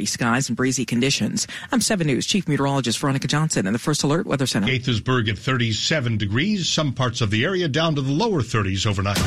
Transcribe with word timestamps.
Skies 0.00 0.48
and 0.48 0.56
breezy 0.56 0.86
conditions. 0.86 1.48
I'm 1.72 1.80
7 1.80 2.06
News 2.06 2.24
Chief 2.24 2.46
Meteorologist 2.48 2.98
Veronica 3.00 3.26
Johnson 3.26 3.66
in 3.66 3.72
the 3.72 3.78
First 3.78 4.04
Alert 4.04 4.24
Weather 4.24 4.46
Center. 4.46 4.68
Gaithersburg 4.68 5.28
at 5.28 5.36
37 5.36 6.16
degrees, 6.16 6.68
some 6.68 6.92
parts 6.92 7.20
of 7.20 7.30
the 7.30 7.44
area 7.44 7.66
down 7.68 7.96
to 7.96 8.00
the 8.00 8.12
lower 8.12 8.40
30s 8.40 8.86
overnight. 8.86 9.18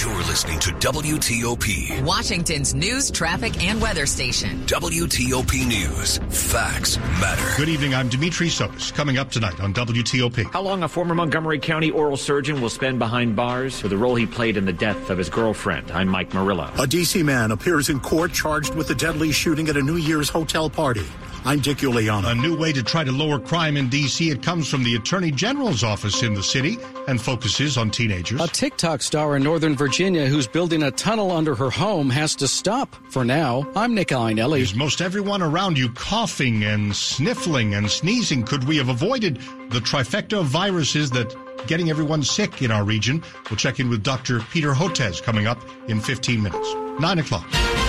You're 0.00 0.24
listening 0.24 0.58
to 0.58 0.70
WTOP, 0.72 2.02
Washington's 2.02 2.74
news, 2.74 3.10
traffic, 3.12 3.62
and 3.62 3.80
weather 3.80 4.06
station. 4.06 4.60
WTOP 4.66 5.66
News. 5.66 6.18
Facts 6.50 6.96
matter. 6.98 7.56
Good 7.56 7.68
evening. 7.68 7.94
I'm 7.94 8.08
Dimitri 8.08 8.48
Sotis. 8.48 8.92
Coming 8.92 9.18
up 9.18 9.30
tonight 9.30 9.60
on 9.60 9.72
WTOP. 9.72 10.50
How 10.52 10.62
long 10.62 10.82
a 10.82 10.88
former 10.88 11.14
Montgomery 11.14 11.60
County 11.60 11.90
oral 11.90 12.16
surgeon 12.16 12.60
will 12.60 12.70
spend 12.70 12.98
behind 12.98 13.36
bars 13.36 13.80
for 13.80 13.86
the 13.86 13.96
role 13.96 14.16
he 14.16 14.26
played 14.26 14.56
in 14.56 14.64
the 14.64 14.72
death 14.72 15.10
of 15.10 15.18
his 15.18 15.28
girlfriend. 15.28 15.90
I'm 15.92 16.08
Mike 16.08 16.34
Murillo. 16.34 16.70
A 16.78 16.86
D.C. 16.88 17.22
man 17.22 17.52
appears 17.52 17.88
in 17.88 18.00
court 18.00 18.32
charged 18.32 18.74
with 18.74 18.88
the 18.88 18.96
deadly 18.96 19.30
shooting 19.30 19.63
at 19.68 19.76
a 19.76 19.82
New 19.82 19.96
Year's 19.96 20.28
hotel 20.28 20.68
party. 20.68 21.06
I'm 21.46 21.60
Dick 21.60 21.78
Uliano. 21.78 22.30
A 22.30 22.34
new 22.34 22.56
way 22.56 22.72
to 22.72 22.82
try 22.82 23.04
to 23.04 23.12
lower 23.12 23.38
crime 23.38 23.76
in 23.76 23.90
D.C. 23.90 24.30
It 24.30 24.42
comes 24.42 24.66
from 24.66 24.82
the 24.82 24.94
Attorney 24.94 25.30
General's 25.30 25.84
office 25.84 26.22
in 26.22 26.32
the 26.32 26.42
city 26.42 26.78
and 27.06 27.20
focuses 27.20 27.76
on 27.76 27.90
teenagers. 27.90 28.40
A 28.40 28.46
TikTok 28.46 29.02
star 29.02 29.36
in 29.36 29.42
Northern 29.42 29.76
Virginia 29.76 30.26
who's 30.26 30.46
building 30.46 30.82
a 30.82 30.90
tunnel 30.90 31.30
under 31.30 31.54
her 31.54 31.68
home 31.68 32.08
has 32.08 32.34
to 32.36 32.48
stop 32.48 32.96
for 33.10 33.26
now. 33.26 33.70
I'm 33.76 33.94
Nick 33.94 34.08
Iannelli. 34.08 34.60
Is 34.60 34.74
most 34.74 35.02
everyone 35.02 35.42
around 35.42 35.76
you 35.76 35.90
coughing 35.90 36.64
and 36.64 36.96
sniffling 36.96 37.74
and 37.74 37.90
sneezing? 37.90 38.44
Could 38.44 38.64
we 38.64 38.78
have 38.78 38.88
avoided 38.88 39.36
the 39.68 39.80
trifecta 39.80 40.40
of 40.40 40.46
viruses 40.46 41.10
that 41.10 41.36
getting 41.66 41.90
everyone 41.90 42.22
sick 42.22 42.62
in 42.62 42.70
our 42.70 42.84
region? 42.84 43.22
We'll 43.50 43.58
check 43.58 43.78
in 43.80 43.90
with 43.90 44.02
Dr. 44.02 44.40
Peter 44.40 44.72
Hotez 44.72 45.22
coming 45.22 45.46
up 45.46 45.60
in 45.88 46.00
15 46.00 46.42
minutes. 46.42 46.74
9 47.00 47.18
o'clock 47.18 47.83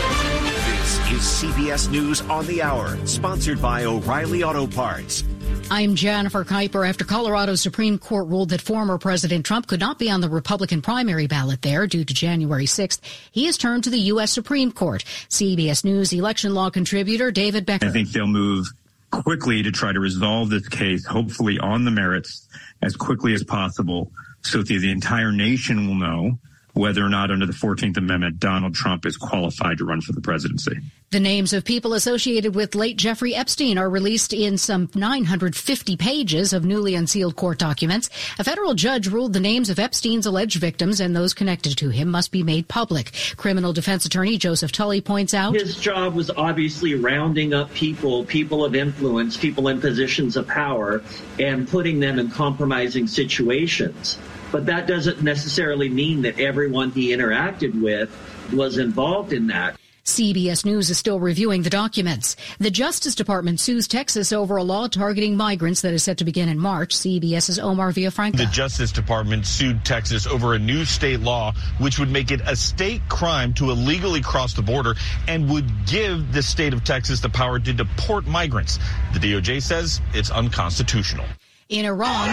is 1.11 1.21
CBS 1.21 1.89
News 1.91 2.21
on 2.21 2.47
the 2.47 2.63
Hour, 2.63 2.97
sponsored 3.05 3.61
by 3.61 3.85
O'Reilly 3.85 4.43
Auto 4.43 4.65
Parts. 4.65 5.23
I'm 5.69 5.93
Jennifer 5.93 6.43
Keiper. 6.43 6.87
After 6.87 7.05
Colorado's 7.05 7.61
Supreme 7.61 7.99
Court 7.99 8.27
ruled 8.27 8.49
that 8.49 8.61
former 8.61 8.97
President 8.97 9.45
Trump 9.45 9.67
could 9.67 9.79
not 9.79 9.99
be 9.99 10.09
on 10.09 10.21
the 10.21 10.29
Republican 10.29 10.81
primary 10.81 11.27
ballot 11.27 11.61
there 11.61 11.85
due 11.85 12.03
to 12.03 12.13
January 12.13 12.65
6th, 12.65 12.99
he 13.31 13.45
has 13.45 13.57
turned 13.57 13.83
to 13.83 13.91
the 13.91 13.99
U.S. 13.99 14.31
Supreme 14.31 14.71
Court. 14.71 15.03
CBS 15.29 15.85
News 15.85 16.11
election 16.11 16.55
law 16.55 16.71
contributor 16.71 17.29
David 17.29 17.67
Becker. 17.67 17.85
I 17.85 17.91
think 17.91 18.09
they'll 18.09 18.25
move 18.25 18.65
quickly 19.11 19.61
to 19.61 19.71
try 19.71 19.93
to 19.93 19.99
resolve 19.99 20.49
this 20.49 20.67
case, 20.67 21.05
hopefully 21.05 21.59
on 21.59 21.85
the 21.85 21.91
merits 21.91 22.47
as 22.81 22.95
quickly 22.95 23.33
as 23.33 23.43
possible, 23.43 24.11
so 24.41 24.59
that 24.59 24.67
the 24.67 24.91
entire 24.91 25.31
nation 25.31 25.87
will 25.87 25.95
know 25.95 26.39
whether 26.75 27.03
or 27.03 27.09
not 27.09 27.31
under 27.31 27.45
the 27.45 27.53
14th 27.53 27.97
Amendment 27.97 28.39
Donald 28.39 28.75
Trump 28.75 29.05
is 29.05 29.17
qualified 29.17 29.77
to 29.77 29.85
run 29.85 30.01
for 30.01 30.11
the 30.11 30.21
presidency. 30.21 30.77
The 31.15 31.21
names 31.21 31.53
of 31.53 31.63
people 31.63 31.93
associated 31.93 32.55
with 32.55 32.75
late 32.75 32.97
Jeffrey 32.97 33.33
Epstein 33.33 33.77
are 33.77 33.89
released 33.89 34.33
in 34.33 34.57
some 34.57 34.89
950 34.95 35.95
pages 35.95 36.51
of 36.51 36.65
newly 36.65 36.93
unsealed 36.93 37.37
court 37.37 37.57
documents. 37.57 38.09
A 38.37 38.43
federal 38.43 38.73
judge 38.73 39.07
ruled 39.07 39.31
the 39.31 39.39
names 39.39 39.69
of 39.69 39.79
Epstein's 39.79 40.25
alleged 40.25 40.59
victims 40.59 40.99
and 40.99 41.15
those 41.15 41.33
connected 41.33 41.77
to 41.77 41.87
him 41.87 42.11
must 42.11 42.33
be 42.33 42.43
made 42.43 42.67
public. 42.67 43.13
Criminal 43.37 43.71
defense 43.71 44.05
attorney 44.05 44.37
Joseph 44.37 44.73
Tully 44.73 44.99
points 44.99 45.33
out 45.33 45.53
his 45.53 45.77
job 45.77 46.15
was 46.15 46.29
obviously 46.31 46.95
rounding 46.95 47.53
up 47.53 47.73
people, 47.73 48.25
people 48.25 48.65
of 48.65 48.75
influence, 48.75 49.37
people 49.37 49.69
in 49.69 49.79
positions 49.79 50.35
of 50.35 50.49
power, 50.49 51.01
and 51.39 51.65
putting 51.65 52.01
them 52.01 52.19
in 52.19 52.29
compromising 52.29 53.07
situations. 53.07 54.17
But 54.51 54.65
that 54.65 54.85
doesn't 54.85 55.23
necessarily 55.23 55.87
mean 55.87 56.23
that 56.23 56.41
everyone 56.41 56.91
he 56.91 57.15
interacted 57.15 57.81
with 57.81 58.11
was 58.51 58.77
involved 58.77 59.31
in 59.31 59.47
that. 59.47 59.77
CBS 60.05 60.63
News 60.65 60.91
is 60.91 60.99
still 60.99 61.19
reviewing 61.19 61.63
the 61.63 61.69
documents. 61.71 62.35
The 62.59 62.69
Justice 62.69 63.15
Department 63.15 63.59
sues 63.59 63.87
Texas 63.87 64.31
over 64.31 64.57
a 64.57 64.63
law 64.63 64.87
targeting 64.87 65.35
migrants 65.35 65.81
that 65.81 65.95
is 65.95 66.03
set 66.03 66.19
to 66.19 66.23
begin 66.23 66.47
in 66.47 66.59
March. 66.59 66.95
CBS's 66.95 67.57
Omar 67.57 67.91
Villafranca. 67.91 68.37
The 68.37 68.45
Justice 68.45 68.91
Department 68.91 69.47
sued 69.47 69.83
Texas 69.83 70.27
over 70.27 70.53
a 70.53 70.59
new 70.59 70.85
state 70.85 71.21
law 71.21 71.53
which 71.79 71.97
would 71.97 72.11
make 72.11 72.29
it 72.29 72.39
a 72.45 72.55
state 72.55 73.01
crime 73.09 73.51
to 73.55 73.71
illegally 73.71 74.21
cross 74.21 74.53
the 74.53 74.61
border 74.61 74.93
and 75.27 75.49
would 75.49 75.65
give 75.87 76.31
the 76.31 76.43
state 76.43 76.73
of 76.73 76.83
Texas 76.83 77.19
the 77.19 77.29
power 77.29 77.57
to 77.57 77.73
deport 77.73 78.27
migrants. 78.27 78.77
The 79.13 79.19
DOJ 79.19 79.59
says 79.63 80.01
it's 80.13 80.29
unconstitutional. 80.29 81.25
In 81.69 81.85
Iran, 81.85 82.29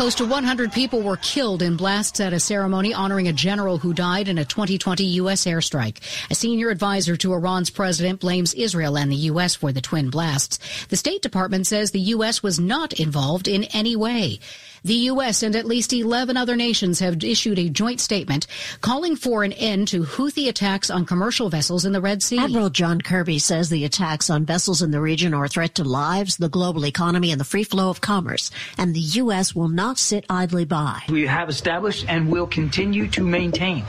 Close 0.00 0.14
to 0.14 0.24
100 0.24 0.72
people 0.72 1.02
were 1.02 1.18
killed 1.18 1.60
in 1.60 1.76
blasts 1.76 2.20
at 2.20 2.32
a 2.32 2.40
ceremony 2.40 2.94
honoring 2.94 3.28
a 3.28 3.34
general 3.34 3.76
who 3.76 3.92
died 3.92 4.28
in 4.28 4.38
a 4.38 4.46
2020 4.46 5.04
U.S. 5.04 5.44
airstrike. 5.44 5.98
A 6.30 6.34
senior 6.34 6.70
advisor 6.70 7.18
to 7.18 7.34
Iran's 7.34 7.68
president 7.68 8.18
blames 8.18 8.54
Israel 8.54 8.96
and 8.96 9.12
the 9.12 9.28
U.S. 9.28 9.56
for 9.56 9.72
the 9.72 9.82
twin 9.82 10.08
blasts. 10.08 10.58
The 10.86 10.96
State 10.96 11.20
Department 11.20 11.66
says 11.66 11.90
the 11.90 12.00
U.S. 12.16 12.42
was 12.42 12.58
not 12.58 12.94
involved 12.94 13.46
in 13.46 13.64
any 13.74 13.94
way. 13.94 14.40
The 14.84 14.94
U.S. 14.94 15.42
and 15.42 15.54
at 15.54 15.66
least 15.66 15.92
11 15.92 16.36
other 16.36 16.56
nations 16.56 17.00
have 17.00 17.22
issued 17.22 17.58
a 17.58 17.68
joint 17.68 18.00
statement 18.00 18.46
calling 18.80 19.14
for 19.14 19.44
an 19.44 19.52
end 19.52 19.88
to 19.88 20.04
Houthi 20.04 20.48
attacks 20.48 20.90
on 20.90 21.04
commercial 21.04 21.50
vessels 21.50 21.84
in 21.84 21.92
the 21.92 22.00
Red 22.00 22.22
Sea. 22.22 22.38
Admiral 22.38 22.70
John 22.70 23.00
Kirby 23.00 23.38
says 23.38 23.68
the 23.68 23.84
attacks 23.84 24.30
on 24.30 24.46
vessels 24.46 24.80
in 24.80 24.90
the 24.90 25.00
region 25.00 25.34
are 25.34 25.44
a 25.44 25.48
threat 25.48 25.74
to 25.74 25.84
lives, 25.84 26.38
the 26.38 26.48
global 26.48 26.86
economy, 26.86 27.30
and 27.30 27.40
the 27.40 27.44
free 27.44 27.64
flow 27.64 27.90
of 27.90 28.00
commerce, 28.00 28.50
and 28.78 28.94
the 28.94 29.00
U.S. 29.00 29.54
will 29.54 29.68
not 29.68 29.98
sit 29.98 30.24
idly 30.30 30.64
by. 30.64 31.02
We 31.08 31.26
have 31.26 31.50
established 31.50 32.06
and 32.08 32.30
will 32.30 32.46
continue 32.46 33.06
to 33.08 33.22
maintain 33.22 33.84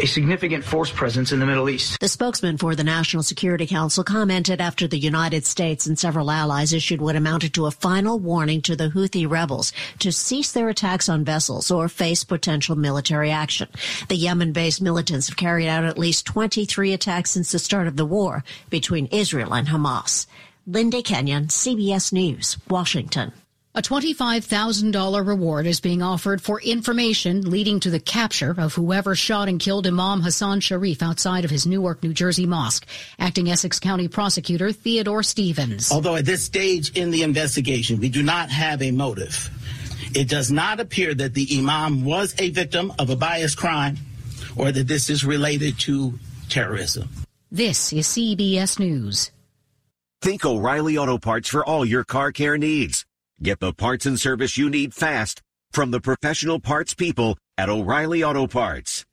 a 0.00 0.06
significant 0.06 0.64
force 0.64 0.90
presence 0.90 1.32
in 1.32 1.40
the 1.40 1.46
Middle 1.46 1.68
East. 1.68 1.98
The 2.00 2.08
spokesman 2.08 2.58
for 2.58 2.76
the 2.76 2.84
National 2.84 3.22
Security 3.22 3.66
Council 3.66 4.04
commented 4.04 4.60
after 4.60 4.86
the 4.86 4.98
United 4.98 5.44
States 5.46 5.86
and 5.86 5.98
several 5.98 6.30
allies 6.30 6.72
issued 6.72 7.00
what 7.00 7.16
amounted 7.16 7.54
to 7.54 7.66
a 7.66 7.70
final 7.70 8.18
warning 8.18 8.62
to 8.62 8.76
the 8.76 8.90
Houthi 8.90 9.28
rebels 9.28 9.72
to 9.98 10.12
cease 10.28 10.52
their 10.52 10.68
attacks 10.68 11.08
on 11.08 11.24
vessels 11.24 11.70
or 11.70 11.88
face 11.88 12.22
potential 12.22 12.76
military 12.76 13.30
action. 13.30 13.68
The 14.08 14.16
Yemen-based 14.16 14.82
militants 14.82 15.28
have 15.28 15.38
carried 15.38 15.68
out 15.68 15.84
at 15.84 15.98
least 15.98 16.26
23 16.26 16.92
attacks 16.92 17.30
since 17.30 17.50
the 17.50 17.58
start 17.58 17.86
of 17.86 17.96
the 17.96 18.04
war 18.04 18.44
between 18.68 19.06
Israel 19.06 19.54
and 19.54 19.68
Hamas. 19.68 20.26
Linda 20.66 21.00
Kenyon, 21.00 21.46
CBS 21.46 22.12
News, 22.12 22.58
Washington. 22.68 23.32
A 23.74 23.80
$25,000 23.80 25.26
reward 25.26 25.66
is 25.66 25.80
being 25.80 26.02
offered 26.02 26.42
for 26.42 26.60
information 26.60 27.48
leading 27.48 27.80
to 27.80 27.90
the 27.90 28.00
capture 28.00 28.54
of 28.58 28.74
whoever 28.74 29.14
shot 29.14 29.48
and 29.48 29.60
killed 29.60 29.86
Imam 29.86 30.20
Hassan 30.20 30.60
Sharif 30.60 31.02
outside 31.02 31.44
of 31.44 31.50
his 31.50 31.66
Newark, 31.66 32.02
New 32.02 32.12
Jersey 32.12 32.44
mosque. 32.44 32.86
Acting 33.18 33.48
Essex 33.48 33.78
County 33.78 34.08
Prosecutor 34.08 34.72
Theodore 34.72 35.22
Stevens. 35.22 35.92
Although 35.92 36.16
at 36.16 36.26
this 36.26 36.44
stage 36.44 36.96
in 36.98 37.12
the 37.12 37.22
investigation, 37.22 38.00
we 38.00 38.08
do 38.08 38.22
not 38.22 38.50
have 38.50 38.82
a 38.82 38.90
motive. 38.90 39.48
It 40.14 40.28
does 40.28 40.50
not 40.50 40.80
appear 40.80 41.14
that 41.14 41.34
the 41.34 41.46
Imam 41.58 42.04
was 42.04 42.34
a 42.38 42.50
victim 42.50 42.92
of 42.98 43.10
a 43.10 43.16
biased 43.16 43.56
crime 43.56 43.96
or 44.56 44.72
that 44.72 44.88
this 44.88 45.10
is 45.10 45.24
related 45.24 45.78
to 45.80 46.18
terrorism. 46.48 47.08
This 47.50 47.92
is 47.92 48.06
CBS 48.08 48.78
News. 48.78 49.30
Think 50.20 50.44
O'Reilly 50.44 50.98
Auto 50.98 51.18
Parts 51.18 51.48
for 51.48 51.64
all 51.64 51.84
your 51.84 52.04
car 52.04 52.32
care 52.32 52.58
needs. 52.58 53.06
Get 53.40 53.60
the 53.60 53.72
parts 53.72 54.04
and 54.04 54.18
service 54.18 54.56
you 54.56 54.68
need 54.68 54.92
fast 54.92 55.42
from 55.70 55.92
the 55.92 56.00
professional 56.00 56.58
parts 56.58 56.94
people 56.94 57.38
at 57.56 57.68
O'Reilly 57.68 58.24
Auto 58.24 58.46
Parts. 58.46 59.04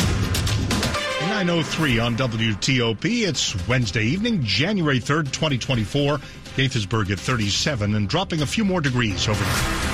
903 0.00 1.98
on 1.98 2.16
WTOP. 2.16 3.04
It's 3.04 3.68
Wednesday 3.68 4.04
evening, 4.04 4.42
January 4.42 4.98
3rd, 4.98 5.26
2024. 5.26 6.18
Gaithersburg 6.56 7.10
at 7.10 7.20
37 7.20 7.94
and 7.94 8.08
dropping 8.08 8.42
a 8.42 8.46
few 8.46 8.64
more 8.64 8.80
degrees 8.80 9.28
overnight. 9.28 9.87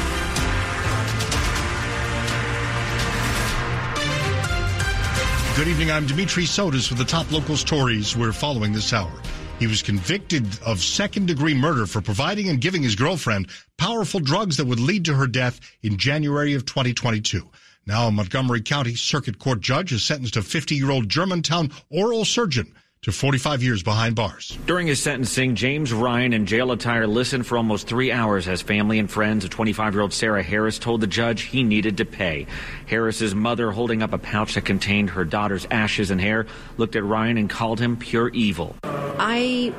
Good 5.57 5.69
evening. 5.69 5.93
I'm 5.93 6.05
Dimitri 6.05 6.47
Sotis 6.47 6.89
with 6.89 6.99
the 6.99 7.05
top 7.05 7.31
local 7.31 7.57
stories 7.57 8.17
we're 8.17 8.33
following 8.33 8.73
this 8.73 8.93
hour. 8.93 9.13
He 9.61 9.69
was 9.69 9.83
convicted 9.83 10.45
of 10.67 10.83
second 10.83 11.27
degree 11.27 11.55
murder 11.55 11.87
for 11.87 12.01
providing 12.01 12.49
and 12.49 12.61
giving 12.61 12.83
his 12.83 12.97
girlfriend 12.97 13.49
powerful 13.79 14.19
drugs 14.19 14.57
that 14.57 14.67
would 14.67 14.81
lead 14.81 15.05
to 15.05 15.15
her 15.15 15.29
death 15.29 15.61
in 15.81 15.97
January 15.97 16.55
of 16.55 16.67
2022. 16.67 17.49
Now, 17.87 18.09
a 18.09 18.11
Montgomery 18.11 18.63
County 18.63 18.97
Circuit 18.97 19.39
Court 19.39 19.61
judge 19.61 19.91
has 19.91 20.03
sentenced 20.03 20.37
a 20.37 20.43
50 20.43 20.75
year 20.75 20.91
old 20.91 21.09
Germantown 21.09 21.71
oral 21.89 22.25
surgeon 22.25 22.75
to 23.05 23.13
45 23.13 23.63
years 23.63 23.83
behind 23.83 24.17
bars. 24.17 24.59
During 24.67 24.87
his 24.87 25.03
sentencing, 25.03 25.55
James 25.55 25.93
Ryan 25.93 26.33
in 26.33 26.47
jail 26.47 26.73
attire 26.73 27.07
listened 27.07 27.47
for 27.47 27.59
almost 27.59 27.87
three 27.87 28.11
hours 28.11 28.49
as 28.49 28.63
family 28.63 28.99
and 28.99 29.11
friends 29.11 29.45
of 29.45 29.51
25-year-old 29.51 30.13
Sarah 30.13 30.43
Harris 30.43 30.79
told 30.79 31.03
the 31.03 31.07
judge 31.07 31.43
he 31.43 31.63
needed 31.63 31.99
to 31.99 32.07
pay. 32.07 32.47
Harris's 32.87 33.35
mother, 33.35 33.71
holding 33.71 34.03
up 34.03 34.15
a 34.15 34.19
pouch 34.19 34.55
that 34.55 34.65
contained 34.65 35.11
her 35.11 35.25
daughter's 35.25 35.67
ashes 35.71 36.11
and 36.11 36.21
hair, 36.21 36.47
looked 36.79 36.97
at 36.97 37.05
Ryan 37.05 37.37
and 37.37 37.51
called 37.51 37.79
him 37.79 37.99
pure 37.99 38.31
evil. 38.31 38.75
I 38.83 39.75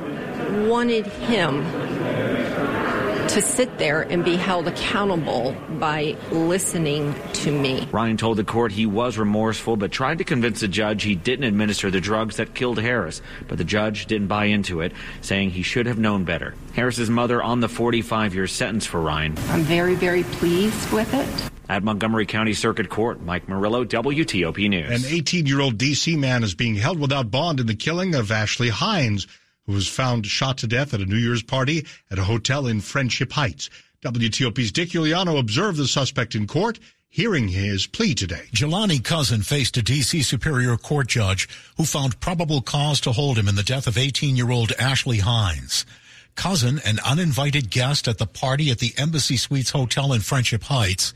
wanted 0.68 1.08
him 1.08 1.64
to 3.30 3.42
sit 3.42 3.78
there 3.78 4.02
and 4.02 4.24
be 4.24 4.36
held 4.36 4.68
accountable 4.68 5.56
by 5.80 6.16
listening 6.32 7.16
to 7.34 7.52
me. 7.52 7.88
Ryan 7.92 8.18
told 8.18 8.38
the 8.38 8.44
court 8.44 8.72
he 8.72 8.86
was 8.86 9.18
remorseful, 9.18 9.78
but 9.78 9.92
tried 9.92 10.20
to 10.20 10.24
convince 10.24 10.62
the 10.62 10.68
judge 10.68 11.04
he 11.04 11.16
didn't 11.16 11.46
administer 11.46 11.92
the 11.92 12.02
drugs 12.02 12.38
that 12.38 12.54
killed 12.54 12.80
Harris. 12.80 13.22
But 13.48 13.58
the 13.58 13.64
judge 13.64 14.06
didn't 14.06 14.28
buy 14.28 14.46
into 14.46 14.82
it, 14.82 14.94
saying 15.22 15.52
he 15.52 15.64
should 15.64 15.86
have 15.86 15.98
known 15.98 16.24
better. 16.24 16.54
Harris's 16.74 17.10
mother 17.10 17.42
on 17.42 17.60
the 17.60 17.70
45 17.70 18.36
year 18.36 18.48
sentence 18.48 18.86
for 18.86 19.02
Ryan. 19.02 19.36
I'm 19.50 19.62
very, 19.62 19.96
very 19.96 20.24
pleased 20.24 20.92
with 20.92 21.14
it. 21.14 21.52
At 21.68 21.84
Montgomery 21.84 22.28
County 22.28 22.54
Circuit 22.54 22.90
Court, 22.90 23.24
Mike 23.24 23.50
Murillo, 23.50 23.86
WTOP 23.86 24.70
News. 24.70 25.04
An 25.04 25.12
18 25.12 25.48
year 25.48 25.62
old 25.62 25.78
D.C. 25.78 26.16
man 26.16 26.44
is 26.44 26.54
being 26.54 26.76
held 26.76 27.00
without 27.00 27.32
bond 27.32 27.60
in 27.60 27.66
the 27.66 27.76
killing 27.76 28.14
of 28.14 28.32
Ashley 28.32 28.70
Hines, 28.70 29.26
who 29.66 29.74
was 29.74 29.88
found 29.88 30.26
shot 30.26 30.58
to 30.60 30.68
death 30.68 30.94
at 30.94 31.02
a 31.02 31.06
New 31.06 31.18
Year's 31.18 31.44
party 31.44 31.86
at 32.12 32.20
a 32.20 32.24
hotel 32.24 32.68
in 32.68 32.82
Friendship 32.82 33.32
Heights. 33.34 33.70
WTOP's 34.02 34.72
Dick 34.72 34.90
Uliano 34.90 35.40
observed 35.40 35.78
the 35.78 35.88
suspect 35.88 36.36
in 36.36 36.46
court, 36.46 36.80
hearing 37.10 37.48
his 37.48 37.88
plea 37.88 38.14
today. 38.14 38.44
Jelani 38.54 39.04
Cousin 39.04 39.42
faced 39.42 39.78
a 39.78 39.82
D.C. 39.82 40.22
Superior 40.22 40.78
Court 40.78 41.08
judge 41.08 41.50
who 41.78 41.86
found 41.86 42.20
probable 42.20 42.62
cause 42.62 43.00
to 43.02 43.14
hold 43.14 43.38
him 43.38 43.48
in 43.48 43.56
the 43.56 43.64
death 43.64 43.88
of 43.88 43.98
18 43.98 44.36
year 44.36 44.52
old 44.52 44.74
Ashley 44.74 45.20
Hines. 45.20 45.86
Cousin, 46.36 46.80
an 46.86 47.00
uninvited 47.06 47.70
guest 47.70 48.08
at 48.08 48.18
the 48.18 48.28
party 48.28 48.70
at 48.70 48.80
the 48.80 48.94
Embassy 48.98 49.38
Suites 49.38 49.72
Hotel 49.72 50.12
in 50.12 50.22
Friendship 50.22 50.64
Heights, 50.64 51.14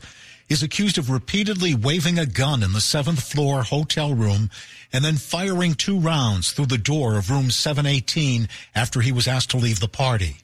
is 0.50 0.62
accused 0.64 0.98
of 0.98 1.08
repeatedly 1.08 1.74
waving 1.74 2.18
a 2.18 2.26
gun 2.26 2.62
in 2.62 2.72
the 2.72 2.80
seventh 2.80 3.22
floor 3.22 3.62
hotel 3.62 4.12
room 4.12 4.50
and 4.92 5.04
then 5.04 5.16
firing 5.16 5.74
two 5.74 5.98
rounds 5.98 6.50
through 6.52 6.66
the 6.66 6.76
door 6.76 7.16
of 7.16 7.30
room 7.30 7.50
718 7.50 8.48
after 8.74 9.00
he 9.00 9.12
was 9.12 9.28
asked 9.28 9.50
to 9.50 9.56
leave 9.56 9.78
the 9.78 9.88
party. 9.88 10.38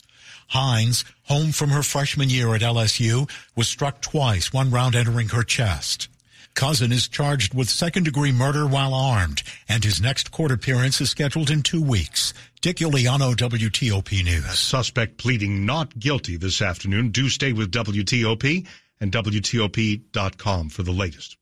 Hines, 0.51 1.05
home 1.25 1.51
from 1.51 1.71
her 1.71 1.83
freshman 1.83 2.31
year 2.31 2.55
at 2.55 2.61
LSU, 2.61 3.29
was 3.57 3.67
struck 3.67 4.01
twice, 4.01 4.53
one 4.53 4.71
round 4.71 4.95
entering 4.95 5.31
her 5.31 5.43
chest. 5.43 6.09
Cousin 6.55 6.93
is 6.93 7.09
charged 7.09 7.53
with 7.53 7.69
second 7.69 8.05
degree 8.05 8.33
murder 8.33 8.67
while 8.67 8.95
armed, 8.95 9.43
and 9.69 9.85
his 9.85 10.01
next 10.01 10.31
court 10.31 10.53
appearance 10.53 11.01
is 11.01 11.11
scheduled 11.11 11.51
in 11.51 11.63
two 11.63 11.83
weeks. 11.83 12.33
Dick 12.63 12.77
Uliano, 12.77 13.35
WTOP 13.35 14.25
News. 14.25 14.59
Suspect 14.59 15.19
pleading 15.19 15.67
not 15.67 15.99
guilty 15.99 16.37
this 16.37 16.63
afternoon. 16.63 17.11
Do 17.11 17.29
stay 17.29 17.53
with 17.53 17.73
WTOP 17.73 18.67
and 19.01 19.13
WTOP.com 19.13 20.69
for 20.69 20.83
the 20.83 20.93
latest. 20.93 21.37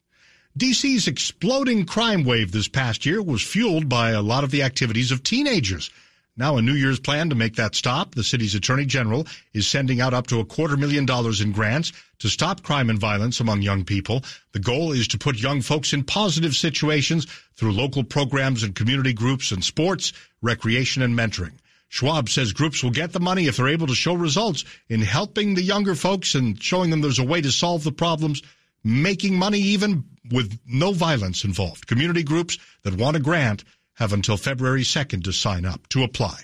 DC's 0.58 1.08
exploding 1.08 1.84
crime 1.84 2.24
wave 2.24 2.52
this 2.52 2.68
past 2.68 3.04
year 3.04 3.20
was 3.20 3.42
fueled 3.42 3.88
by 3.88 4.10
a 4.10 4.22
lot 4.22 4.44
of 4.44 4.52
the 4.52 4.62
activities 4.62 5.10
of 5.10 5.22
teenagers. 5.22 5.90
Now, 6.36 6.56
a 6.56 6.62
New 6.62 6.74
Year's 6.74 6.98
plan 6.98 7.28
to 7.30 7.36
make 7.36 7.54
that 7.56 7.76
stop. 7.76 8.14
The 8.14 8.24
city's 8.24 8.56
attorney 8.56 8.86
general 8.86 9.26
is 9.52 9.68
sending 9.68 10.00
out 10.00 10.14
up 10.14 10.26
to 10.28 10.40
a 10.40 10.44
quarter 10.44 10.76
million 10.76 11.06
dollars 11.06 11.40
in 11.40 11.52
grants 11.52 11.92
to 12.18 12.28
stop 12.28 12.62
crime 12.62 12.90
and 12.90 12.98
violence 12.98 13.38
among 13.38 13.62
young 13.62 13.84
people. 13.84 14.22
The 14.52 14.58
goal 14.58 14.90
is 14.90 15.06
to 15.08 15.18
put 15.18 15.40
young 15.40 15.60
folks 15.60 15.92
in 15.92 16.02
positive 16.02 16.54
situations 16.54 17.26
through 17.56 17.72
local 17.72 18.02
programs 18.02 18.64
and 18.64 18.74
community 18.74 19.12
groups 19.12 19.52
and 19.52 19.62
sports, 19.62 20.12
recreation, 20.42 21.02
and 21.02 21.16
mentoring. 21.16 21.54
Schwalb 21.90 22.28
says 22.28 22.52
groups 22.52 22.82
will 22.82 22.90
get 22.90 23.12
the 23.12 23.20
money 23.20 23.46
if 23.46 23.56
they're 23.56 23.69
able 23.69 23.86
to 23.86 23.94
show 23.94 24.14
results 24.14 24.64
in 24.88 25.00
helping 25.00 25.54
the 25.54 25.62
younger 25.62 25.94
folks 25.94 26.34
and 26.34 26.60
showing 26.60 26.90
them 26.90 27.00
there's 27.00 27.19
a 27.19 27.25
way 27.25 27.40
to 27.40 27.52
solve 27.52 27.84
the 27.84 27.92
problems, 27.92 28.42
making 28.82 29.38
money 29.38 29.60
even 29.60 30.04
with 30.31 30.58
no 30.66 30.92
violence 30.92 31.44
involved. 31.44 31.86
Community 31.86 32.22
groups 32.22 32.58
that 32.82 32.96
want 32.96 33.16
a 33.16 33.20
grant 33.20 33.64
have 33.94 34.12
until 34.12 34.36
February 34.36 34.82
2nd 34.82 35.22
to 35.25 35.32
sign 35.32 35.64
up 35.64 35.88
to 35.88 36.02
apply. 36.02 36.40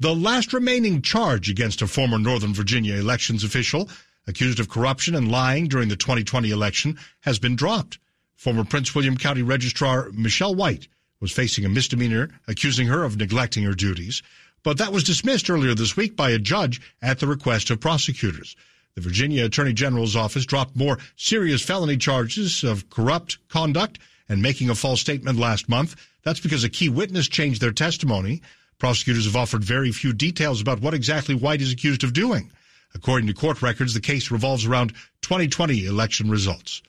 The 0.00 0.14
last 0.14 0.52
remaining 0.52 1.00
charge 1.00 1.48
against 1.48 1.80
a 1.80 1.86
former 1.86 2.18
Northern 2.18 2.52
Virginia 2.52 2.96
elections 2.96 3.44
official 3.44 3.88
accused 4.26 4.60
of 4.60 4.68
corruption 4.68 5.14
and 5.14 5.30
lying 5.30 5.68
during 5.68 5.88
the 5.88 5.96
2020 5.96 6.50
election 6.50 6.98
has 7.20 7.38
been 7.38 7.56
dropped. 7.56 7.98
Former 8.34 8.64
Prince 8.64 8.94
William 8.94 9.16
County 9.16 9.42
Registrar 9.42 10.10
Michelle 10.12 10.54
White 10.54 10.88
was 11.20 11.32
facing 11.32 11.64
a 11.64 11.68
misdemeanor 11.68 12.28
accusing 12.46 12.88
her 12.88 13.04
of 13.04 13.16
neglecting 13.16 13.64
her 13.64 13.72
duties 13.72 14.22
but 14.66 14.78
that 14.78 14.92
was 14.92 15.04
dismissed 15.04 15.48
earlier 15.48 15.76
this 15.76 15.96
week 15.96 16.16
by 16.16 16.30
a 16.30 16.40
judge 16.40 16.80
at 17.00 17.20
the 17.20 17.26
request 17.28 17.70
of 17.70 17.78
prosecutors. 17.78 18.56
The 18.96 19.00
Virginia 19.00 19.44
Attorney 19.44 19.72
General's 19.72 20.16
office 20.16 20.44
dropped 20.44 20.74
more 20.74 20.98
serious 21.14 21.62
felony 21.62 21.96
charges 21.96 22.64
of 22.64 22.90
corrupt 22.90 23.38
conduct 23.46 24.00
and 24.28 24.42
making 24.42 24.68
a 24.68 24.74
false 24.74 25.00
statement 25.00 25.38
last 25.38 25.68
month. 25.68 25.94
That's 26.24 26.40
because 26.40 26.64
a 26.64 26.68
key 26.68 26.88
witness 26.88 27.28
changed 27.28 27.60
their 27.60 27.70
testimony. 27.70 28.42
Prosecutors 28.80 29.26
have 29.26 29.36
offered 29.36 29.62
very 29.62 29.92
few 29.92 30.12
details 30.12 30.60
about 30.60 30.80
what 30.80 30.94
exactly 30.94 31.36
White 31.36 31.62
is 31.62 31.70
accused 31.70 32.02
of 32.02 32.12
doing. 32.12 32.50
According 32.92 33.28
to 33.28 33.34
court 33.34 33.62
records, 33.62 33.94
the 33.94 34.00
case 34.00 34.32
revolves 34.32 34.66
around 34.66 34.94
2020 35.22 35.86
election 35.86 36.28
results. 36.28 36.82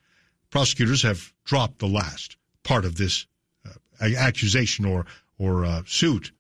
Prosecutors 0.50 1.04
have 1.04 1.32
dropped 1.46 1.78
the 1.78 1.86
last 1.86 2.38
part 2.64 2.86
of 2.86 2.98
this 2.98 3.28
uh, 3.68 4.06
accusation 4.18 4.84
or 4.84 5.06
or 5.38 5.64
uh, 5.64 5.84
suit 5.86 6.32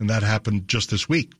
and 0.00 0.10
that 0.10 0.22
happened 0.22 0.66
just 0.66 0.90
this 0.90 1.08
week. 1.08 1.32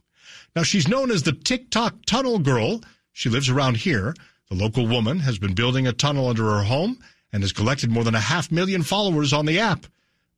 Now, 0.55 0.63
she's 0.63 0.87
known 0.87 1.11
as 1.11 1.23
the 1.23 1.33
TikTok 1.33 2.05
Tunnel 2.07 2.39
Girl. 2.39 2.81
She 3.13 3.29
lives 3.29 3.49
around 3.49 3.79
here. 3.79 4.15
The 4.49 4.57
local 4.57 4.87
woman 4.87 5.21
has 5.21 5.39
been 5.39 5.55
building 5.55 5.87
a 5.87 5.93
tunnel 5.93 6.29
under 6.29 6.45
her 6.45 6.63
home 6.63 6.99
and 7.33 7.43
has 7.43 7.53
collected 7.53 7.91
more 7.91 8.05
than 8.05 8.15
a 8.15 8.21
half 8.21 8.53
million 8.53 8.83
followers 8.83 9.33
on 9.33 9.47
the 9.47 9.59
app. 9.59 9.87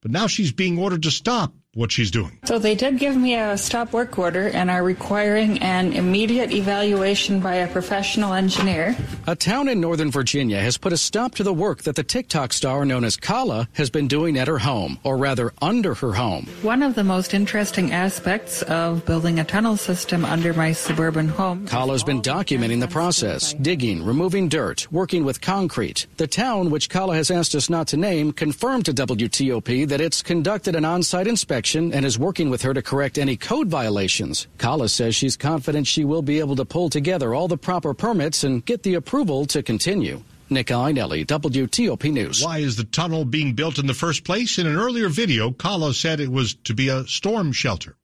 But 0.01 0.11
now 0.11 0.27
she's 0.27 0.53
being 0.53 0.79
ordered 0.79 1.03
to 1.05 1.11
stop 1.11 1.53
what 1.75 1.91
she's 1.91 2.11
doing. 2.11 2.39
So 2.45 2.59
they 2.59 2.75
did 2.75 2.99
give 2.99 3.17
me 3.17 3.35
a 3.35 3.57
stop 3.57 3.95
work 3.95 4.19
order 4.19 4.49
and 4.49 4.71
are 4.71 4.83
requiring 4.83 5.59
an 5.63 5.95
immediate 5.95 6.53
evaluation 6.53 7.41
by 7.41 7.55
a 7.55 7.69
professional 7.69 8.35
engineer. 8.35 8.95
A 9.27 9.35
town 9.35 9.69
in 9.69 9.81
Northern 9.81 10.11
Virginia 10.11 10.61
has 10.61 10.77
put 10.77 10.93
a 10.93 10.99
stop 10.99 11.35
to 11.37 11.43
the 11.43 11.53
work 11.53 11.83
that 11.85 11.97
the 11.97 12.03
TikTok 12.03 12.53
star 12.53 12.85
known 12.85 13.05
as 13.05 13.17
Kala 13.17 13.69
has 13.73 13.89
been 13.89 14.07
doing 14.07 14.37
at 14.37 14.49
her 14.49 14.59
home, 14.59 14.99
or 15.03 15.17
rather 15.17 15.55
under 15.63 15.95
her 15.95 16.13
home. 16.13 16.47
One 16.61 16.83
of 16.83 16.95
the 16.95 17.05
most 17.05 17.33
interesting 17.33 17.93
aspects 17.93 18.61
of 18.63 19.07
building 19.07 19.41
a 19.41 19.45
tunnel 19.45 19.79
system 19.79 20.27
under 20.27 20.53
my 20.53 20.73
suburban 20.73 21.29
home. 21.29 21.67
Kala's 21.67 22.05
been 22.05 22.21
documenting 22.21 22.81
the 22.81 22.89
process, 22.89 23.55
digging, 23.55 24.05
removing 24.05 24.49
dirt, 24.49 24.87
working 24.93 25.25
with 25.25 25.41
concrete. 25.41 26.07
The 26.19 26.27
town, 26.27 26.69
which 26.69 26.91
Kala 26.91 27.15
has 27.15 27.31
asked 27.31 27.55
us 27.55 27.71
not 27.71 27.89
to 27.89 27.97
name, 27.97 28.33
confirmed 28.33 28.85
to 28.87 28.93
WTOP 28.93 29.89
that 29.89 30.03
it's 30.03 30.21
conducted 30.21 30.77
an 30.77 30.85
on-site 30.85 31.27
inspection 31.27 31.62
and 31.95 32.05
is 32.05 32.19
working 32.19 32.51
with 32.51 32.63
her 32.63 32.75
to 32.75 32.83
correct 32.83 33.19
any 33.19 33.37
code 33.37 33.69
violations. 33.69 34.47
Kala 34.59 34.89
says 34.89 35.15
she's 35.15 35.37
confident 35.37 35.87
she 35.87 36.05
will 36.05 36.23
be 36.23 36.41
able 36.41 36.57
to 36.57 36.65
pull 36.65 36.91
together 36.91 37.35
all 37.35 37.49
the 37.49 37.57
proper 37.57 37.95
permits 37.95 38.45
and 38.45 38.65
get 38.65 38.83
the 38.83 38.95
approval 38.95 39.47
to 39.47 39.63
continue. 39.63 40.23
Nick 40.51 40.67
Iannelli, 40.67 41.25
WTOP 41.25 42.13
News. 42.13 42.45
Why 42.45 42.59
is 42.59 42.77
the 42.77 42.85
tunnel 42.85 43.25
being 43.25 43.55
built 43.55 43.79
in 43.79 43.87
the 43.87 43.95
first 43.95 44.25
place? 44.25 44.59
In 44.59 44.67
an 44.67 44.77
earlier 44.77 45.09
video, 45.09 45.51
Kala 45.51 45.95
said 45.95 46.21
it 46.21 46.31
was 46.31 46.55
to 46.65 46.75
be 46.75 46.89
a 46.89 47.07
storm 47.07 47.53
shelter. 47.53 47.97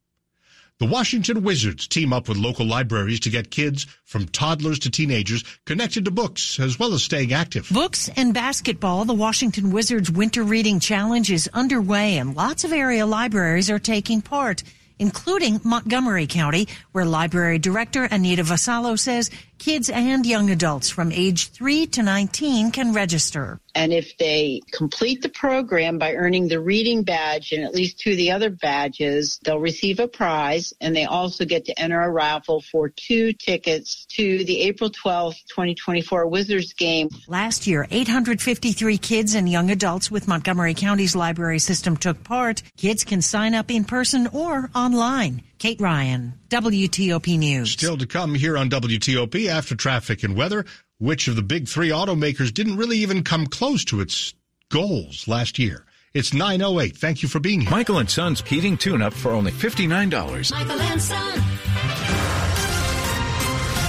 The 0.80 0.87
Washington 0.87 1.42
Wizards 1.42 1.88
team 1.88 2.12
up 2.12 2.28
with 2.28 2.38
local 2.38 2.64
libraries 2.64 3.18
to 3.20 3.30
get 3.30 3.50
kids 3.50 3.85
from 4.04 4.26
toddlers 4.26 4.78
to 4.80 4.90
teenagers 4.90 5.42
connected 5.64 6.04
to 6.04 6.12
books 6.12 6.61
as 6.61 6.78
well 6.78 6.94
as 6.94 7.02
staying 7.02 7.32
active. 7.32 7.68
Books 7.73 8.08
and 8.16 8.32
basketball. 8.32 9.04
The 9.04 9.12
Washington 9.12 9.73
Wizards 9.73 10.08
Winter 10.08 10.44
Reading 10.44 10.78
Challenge 10.78 11.32
is 11.32 11.50
underway 11.52 12.16
and 12.18 12.37
lots 12.37 12.62
of 12.62 12.73
area 12.73 13.06
libraries 13.06 13.70
are 13.70 13.80
taking 13.80 14.23
part 14.23 14.62
including 14.99 15.61
Montgomery 15.64 16.26
County, 16.26 16.68
where 16.92 17.04
Library 17.04 17.58
Director 17.58 18.04
Anita 18.04 18.42
Vassallo 18.42 18.99
says 18.99 19.30
kids 19.58 19.90
and 19.90 20.24
young 20.24 20.50
adults 20.50 20.88
from 20.88 21.12
age 21.12 21.50
3 21.50 21.86
to 21.88 22.02
19 22.02 22.70
can 22.70 22.92
register. 22.92 23.60
And 23.74 23.92
if 23.92 24.16
they 24.18 24.60
complete 24.72 25.22
the 25.22 25.28
program 25.28 25.98
by 25.98 26.14
earning 26.14 26.48
the 26.48 26.60
reading 26.60 27.04
badge 27.04 27.52
and 27.52 27.64
at 27.64 27.74
least 27.74 28.00
two 28.00 28.10
of 28.10 28.16
the 28.16 28.32
other 28.32 28.50
badges, 28.50 29.38
they'll 29.44 29.60
receive 29.60 30.00
a 30.00 30.08
prize 30.08 30.72
and 30.80 30.96
they 30.96 31.04
also 31.04 31.44
get 31.44 31.64
to 31.66 31.80
enter 31.80 32.00
a 32.00 32.10
raffle 32.10 32.60
for 32.60 32.88
two 32.88 33.32
tickets 33.32 34.04
to 34.06 34.44
the 34.44 34.62
April 34.62 34.90
12th, 34.90 35.46
2024 35.48 36.26
Wizards 36.26 36.72
game. 36.72 37.08
Last 37.28 37.66
year, 37.66 37.86
853 37.90 38.98
kids 38.98 39.34
and 39.34 39.48
young 39.48 39.70
adults 39.70 40.10
with 40.10 40.26
Montgomery 40.26 40.74
County's 40.74 41.14
library 41.14 41.58
system 41.58 41.96
took 41.96 42.24
part. 42.24 42.62
Kids 42.76 43.04
can 43.04 43.22
sign 43.22 43.54
up 43.54 43.70
in 43.70 43.84
person 43.84 44.26
or 44.28 44.70
online. 44.74 45.42
Kate 45.58 45.80
Ryan, 45.80 46.34
WTOP 46.50 47.36
News. 47.36 47.72
Still 47.72 47.96
to 47.98 48.06
come 48.06 48.34
here 48.34 48.56
on 48.56 48.70
WTOP 48.70 49.48
after 49.48 49.74
traffic 49.74 50.22
and 50.22 50.36
weather. 50.36 50.64
Which 50.98 51.28
of 51.28 51.36
the 51.36 51.42
big 51.42 51.68
three 51.68 51.90
automakers 51.90 52.52
didn't 52.54 52.76
really 52.76 52.98
even 52.98 53.24
come 53.24 53.46
close 53.46 53.84
to 53.86 54.00
its 54.00 54.34
goals 54.70 55.26
last 55.26 55.58
year? 55.58 55.84
It's 56.14 56.32
908. 56.32 56.96
Thank 56.96 57.22
you 57.22 57.28
for 57.28 57.40
being 57.40 57.60
here. 57.60 57.70
Michael 57.70 57.98
and 57.98 58.08
Son's 58.08 58.40
heating 58.40 58.76
tune 58.76 59.02
up 59.02 59.12
for 59.12 59.32
only 59.32 59.52
$59. 59.52 60.52
Michael 60.52 60.80
and 60.80 61.02
Son. 61.02 61.42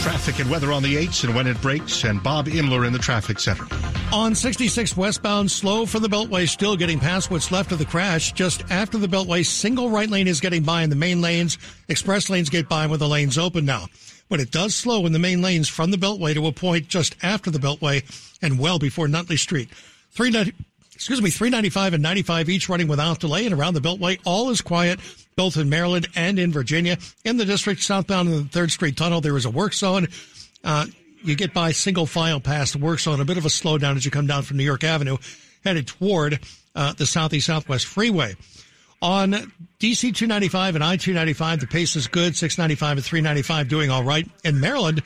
Traffic 0.01 0.39
and 0.39 0.49
weather 0.49 0.71
on 0.71 0.81
the 0.81 0.95
8s 0.95 1.25
and 1.25 1.35
when 1.35 1.45
it 1.45 1.61
breaks, 1.61 2.03
and 2.05 2.23
Bob 2.23 2.47
Imler 2.47 2.87
in 2.87 2.93
the 2.93 2.99
traffic 2.99 3.39
center. 3.39 3.65
On 4.13 4.33
66 4.33 4.95
westbound, 4.95 5.51
slow 5.51 5.85
for 5.85 5.99
the 5.99 6.07
Beltway, 6.07 6.47
still 6.47 6.75
getting 6.77 6.99
past 6.99 7.29
what's 7.29 7.51
left 7.51 7.71
of 7.71 7.79
the 7.79 7.85
crash. 7.85 8.31
Just 8.31 8.63
after 8.71 8.97
the 8.97 9.07
Beltway, 9.07 9.45
single 9.45 9.89
right 9.89 10.09
lane 10.09 10.27
is 10.27 10.39
getting 10.39 10.63
by 10.63 10.83
in 10.83 10.89
the 10.89 10.95
main 10.95 11.21
lanes. 11.21 11.57
Express 11.89 12.29
lanes 12.29 12.49
get 12.49 12.69
by 12.69 12.87
with 12.87 13.01
the 13.01 13.07
lanes 13.07 13.37
open 13.37 13.65
now. 13.65 13.87
but 14.29 14.39
it 14.39 14.51
does 14.51 14.75
slow 14.75 15.05
in 15.05 15.11
the 15.11 15.19
main 15.19 15.41
lanes 15.41 15.67
from 15.67 15.91
the 15.91 15.97
Beltway 15.97 16.33
to 16.35 16.47
a 16.47 16.51
point 16.51 16.87
just 16.87 17.15
after 17.23 17.49
the 17.51 17.59
Beltway 17.59 18.03
and 18.41 18.59
well 18.59 18.79
before 18.79 19.07
Nutley 19.07 19.37
Street. 19.37 19.69
390, 20.11 20.55
excuse 20.93 21.21
me, 21.21 21.29
395 21.31 21.95
and 21.95 22.03
95 22.03 22.47
each 22.47 22.69
running 22.69 22.87
without 22.87 23.19
delay 23.19 23.45
and 23.45 23.55
around 23.55 23.73
the 23.73 23.81
Beltway. 23.81 24.19
All 24.25 24.49
is 24.49 24.61
quiet 24.61 24.99
both 25.39 25.55
in 25.55 25.69
Maryland 25.69 26.05
and 26.17 26.37
in 26.37 26.51
Virginia. 26.51 26.97
In 27.23 27.37
the 27.37 27.45
district 27.45 27.81
southbound 27.81 28.27
in 28.27 28.35
the 28.35 28.49
3rd 28.49 28.71
Street 28.71 28.97
Tunnel, 28.97 29.21
there 29.21 29.37
is 29.37 29.45
a 29.45 29.49
work 29.49 29.73
zone. 29.73 30.09
Uh, 30.65 30.85
you 31.23 31.33
get 31.33 31.53
by 31.53 31.71
single 31.71 32.05
file 32.05 32.41
past 32.41 32.73
the 32.73 32.79
work 32.79 32.99
zone, 32.99 33.21
a 33.21 33.25
bit 33.25 33.37
of 33.37 33.45
a 33.45 33.47
slowdown 33.47 33.95
as 33.95 34.03
you 34.03 34.11
come 34.11 34.27
down 34.27 34.43
from 34.43 34.57
New 34.57 34.65
York 34.65 34.83
Avenue, 34.83 35.15
headed 35.63 35.87
toward 35.87 36.41
uh, 36.75 36.91
the 36.91 37.05
Southeast 37.05 37.47
Southwest 37.47 37.85
Freeway. 37.85 38.35
On 39.01 39.31
DC 39.79 40.13
295 40.13 40.75
and 40.75 40.83
I 40.83 40.97
295, 40.97 41.61
the 41.61 41.67
pace 41.67 41.95
is 41.95 42.07
good. 42.07 42.35
695 42.35 42.97
and 42.97 43.05
395 43.05 43.69
doing 43.69 43.89
all 43.89 44.03
right. 44.03 44.27
In 44.43 44.59
Maryland, 44.59 45.01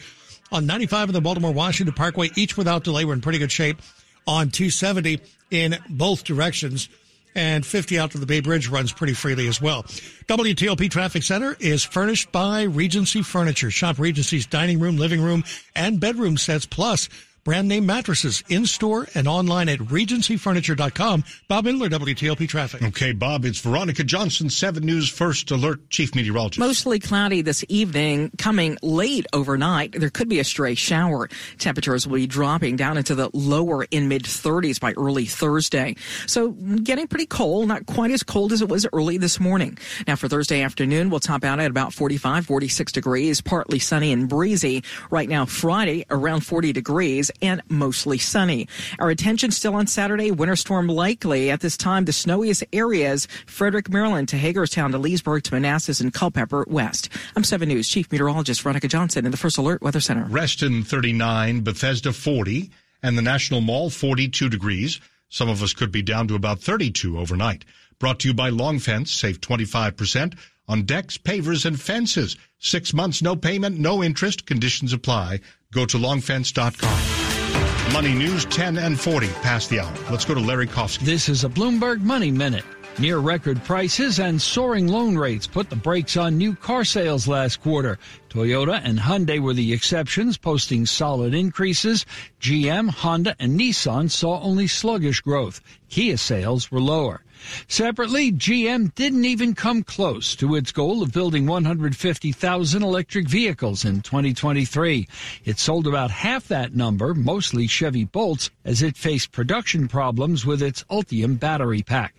on 0.52 0.66
95 0.66 1.10
and 1.10 1.16
the 1.16 1.22
Baltimore 1.22 1.52
Washington 1.52 1.94
Parkway, 1.94 2.32
each 2.36 2.58
without 2.58 2.84
delay, 2.84 3.06
we're 3.06 3.13
in 3.13 3.22
pretty 3.22 3.38
good 3.38 3.52
shape. 3.52 3.84
On 4.25 4.50
270 4.50 5.20
in 5.52 5.78
both 5.90 6.24
directions 6.24 6.90
and 7.36 7.66
50 7.66 8.00
out 8.00 8.12
to 8.12 8.18
the 8.18 8.25
Bay 8.25 8.40
Bridge 8.40 8.68
runs 8.68 8.92
pretty 8.92 9.13
freely 9.13 9.48
as 9.48 9.62
well. 9.62 9.84
WTOP 10.28 10.90
Traffic 10.90 11.24
Center 11.24 11.56
is 11.60 11.84
furnished 11.84 12.32
by 12.32 12.63
Regency 12.63 13.22
Furniture. 13.22 13.72
Shop 13.72 14.00
Regency's 14.00 14.46
dining 14.46 14.80
room, 14.80 14.98
living 14.98 15.22
room, 15.22 15.44
and 15.75 16.00
bedroom 16.00 16.38
sets, 16.38 16.66
plus 16.66 17.10
brand 17.44 17.68
name 17.68 17.86
mattresses 17.86 18.42
in 18.48 18.66
store 18.66 19.06
and 19.16 19.28
online 19.28 19.68
at 19.68 19.80
regencyfurniture.com. 19.80 21.24
Bob 21.50 21.66
Imler, 21.66 21.90
WTOP 21.90 22.48
Traffic. 22.48 22.82
Okay, 22.82 23.12
Bob, 23.12 23.44
it's 23.44 23.60
Veronica 23.60 24.04
Johnson, 24.04 24.50
7 24.50 24.84
News 24.84 25.10
First 25.10 25.52
Alert 25.52 25.90
Chief 25.90 26.16
Meteorologist. 26.16 26.60
Mostly 26.60 27.00
cloudy 27.00 27.42
this 27.42 27.66
evening, 27.68 28.32
coming 28.38 28.78
late 28.82 29.26
overnight. 29.34 29.92
There 30.00 30.10
could 30.10 30.30
be 30.30 30.40
a 30.40 30.44
stray 30.46 30.76
shower. 30.76 31.30
Temperatures 31.58 32.08
will 32.08 32.16
be 32.16 32.28
dropping 32.28 32.78
down 32.78 32.98
into 32.98 33.14
the 33.14 33.30
lower 33.34 33.86
in 33.92 34.08
mid 34.08 34.24
30s 34.24 34.80
by 34.80 34.94
early 34.94 35.26
Thursday. 35.26 35.96
So 36.28 36.52
getting 36.52 37.08
pretty 37.08 37.26
cold, 37.26 37.68
not 37.68 37.86
quite 37.86 38.12
as 38.12 38.24
cold 38.24 38.54
as 38.54 38.62
it 38.62 38.70
was 38.70 38.88
early 38.94 39.18
this 39.18 39.40
morning. 39.40 39.78
Now 40.08 40.16
for 40.16 40.30
Thursday 40.30 40.62
afternoon, 40.62 41.10
we'll 41.10 41.20
top 41.20 41.44
out 41.44 41.60
at 41.60 41.70
about 41.70 41.94
45, 41.94 42.46
46 42.46 42.92
degrees, 42.94 43.42
partly 43.42 43.80
sunny 43.80 44.14
and 44.14 44.30
breezy. 44.30 44.84
Right 45.10 45.28
now, 45.28 45.46
Friday, 45.46 46.06
around 46.10 46.46
40 46.46 46.72
degrees 46.72 47.32
and 47.42 47.62
mostly 47.70 48.18
sunny. 48.18 48.68
Our 49.00 49.10
attention 49.10 49.52
still 49.52 49.75
on 49.75 49.88
Saturday, 49.88 50.32
winter 50.32 50.56
storm 50.56 50.88
likely. 50.88 51.50
At 51.50 51.62
this 51.62 51.78
time, 51.78 52.06
the 52.06 52.13
snowiest 52.13 52.63
areas, 52.74 53.28
Frederick, 53.46 53.90
Maryland 53.90 54.30
to 54.30 54.38
Hagerstown 54.38 54.92
to 54.92 54.98
Leesburg 54.98 55.44
to 55.44 55.54
Manassas 55.54 56.00
and 56.00 56.13
Culpeper 56.13 56.66
West. 56.68 57.10
I'm 57.36 57.44
7 57.44 57.68
News 57.68 57.88
Chief 57.88 58.12
Meteorologist 58.12 58.62
Veronica 58.62 58.88
Johnson 58.88 59.25
in 59.25 59.32
the 59.32 59.38
First 59.38 59.58
Alert 59.58 59.82
Weather 59.82 60.00
Center. 60.00 60.25
Reston 60.30 60.84
39, 60.84 61.62
Bethesda 61.62 62.13
40, 62.13 62.72
and 63.02 63.18
the 63.18 63.22
National 63.22 63.62
Mall 63.62 63.90
42 63.90 64.50
degrees. 64.50 65.00
Some 65.30 65.50
of 65.50 65.63
us 65.63 65.74
could 65.74 65.92
be 65.92 66.02
down 66.02 66.28
to 66.28 66.36
about 66.36 66.60
32 66.60 67.18
overnight. 67.18 67.66
Brought 68.00 68.20
to 68.20 68.28
you 68.28 68.34
by 68.34 68.50
Long 68.50 68.80
Fence. 68.80 69.12
Save 69.12 69.42
25% 69.42 70.38
on 70.67 70.84
decks, 70.84 71.17
pavers, 71.17 71.65
and 71.65 71.79
fences. 71.79 72.38
Six 72.60 72.93
months, 72.93 73.22
no 73.22 73.36
payment, 73.36 73.79
no 73.79 74.03
interest. 74.03 74.46
Conditions 74.46 74.93
apply. 74.93 75.41
Go 75.74 75.86
to 75.86 75.98
longfence.com. 75.98 77.93
Money 77.93 78.13
News 78.13 78.46
10 78.46 78.77
and 78.77 79.00
40 79.00 79.27
past 79.41 79.70
the 79.70 79.79
hour. 79.79 79.93
Let's 80.10 80.25
go 80.25 80.34
to 80.34 80.39
Larry 80.39 80.67
Kofsky. 80.67 81.00
This 81.00 81.29
is 81.29 81.43
a 81.43 81.50
Bloomberg 81.50 82.01
Money 82.01 82.32
Minute. 82.32 82.65
Near 83.00 83.17
record 83.17 83.63
prices 83.63 84.20
and 84.20 84.39
soaring 84.39 84.88
loan 84.88 85.17
rates 85.17 85.48
put 85.48 85.70
the 85.72 85.75
brakes 85.75 86.15
on 86.15 86.38
new 86.38 86.55
car 86.55 86.86
sales 86.86 87.27
last 87.27 87.60
quarter. 87.62 87.98
Toyota 88.29 88.79
and 88.84 89.00
Hyundai 89.00 89.39
were 89.39 89.55
the 89.55 89.74
exceptions, 89.74 90.38
posting 90.38 90.86
solid 90.86 91.34
increases. 91.34 92.05
GM, 92.39 92.89
Honda, 92.91 93.36
and 93.39 93.60
Nissan 93.60 94.12
saw 94.12 94.39
only 94.41 94.67
sluggish 94.67 95.22
growth. 95.22 95.60
Kia 95.89 96.17
sales 96.17 96.70
were 96.72 96.79
lower. 96.82 97.24
Separately, 97.68 98.32
GM 98.32 98.94
didn't 98.96 99.26
even 99.26 99.54
come 99.56 99.84
close 99.84 100.36
to 100.36 100.56
its 100.56 100.72
goal 100.72 101.02
of 101.02 101.12
building 101.12 101.46
150,000 101.46 102.84
electric 102.84 103.28
vehicles 103.28 103.86
in 103.86 104.02
2023. 104.02 105.08
It 105.46 105.60
sold 105.60 105.88
about 105.88 106.12
half 106.12 106.48
that 106.48 106.76
number, 106.76 107.14
mostly 107.14 107.68
Chevy 107.68 108.06
Bolts, 108.06 108.50
as 108.66 108.82
it 108.82 108.98
faced 108.98 109.32
production 109.32 109.88
problems 109.88 110.46
with 110.46 110.62
its 110.62 110.84
Ultium 110.90 111.40
battery 111.40 111.82
pack. 111.82 112.16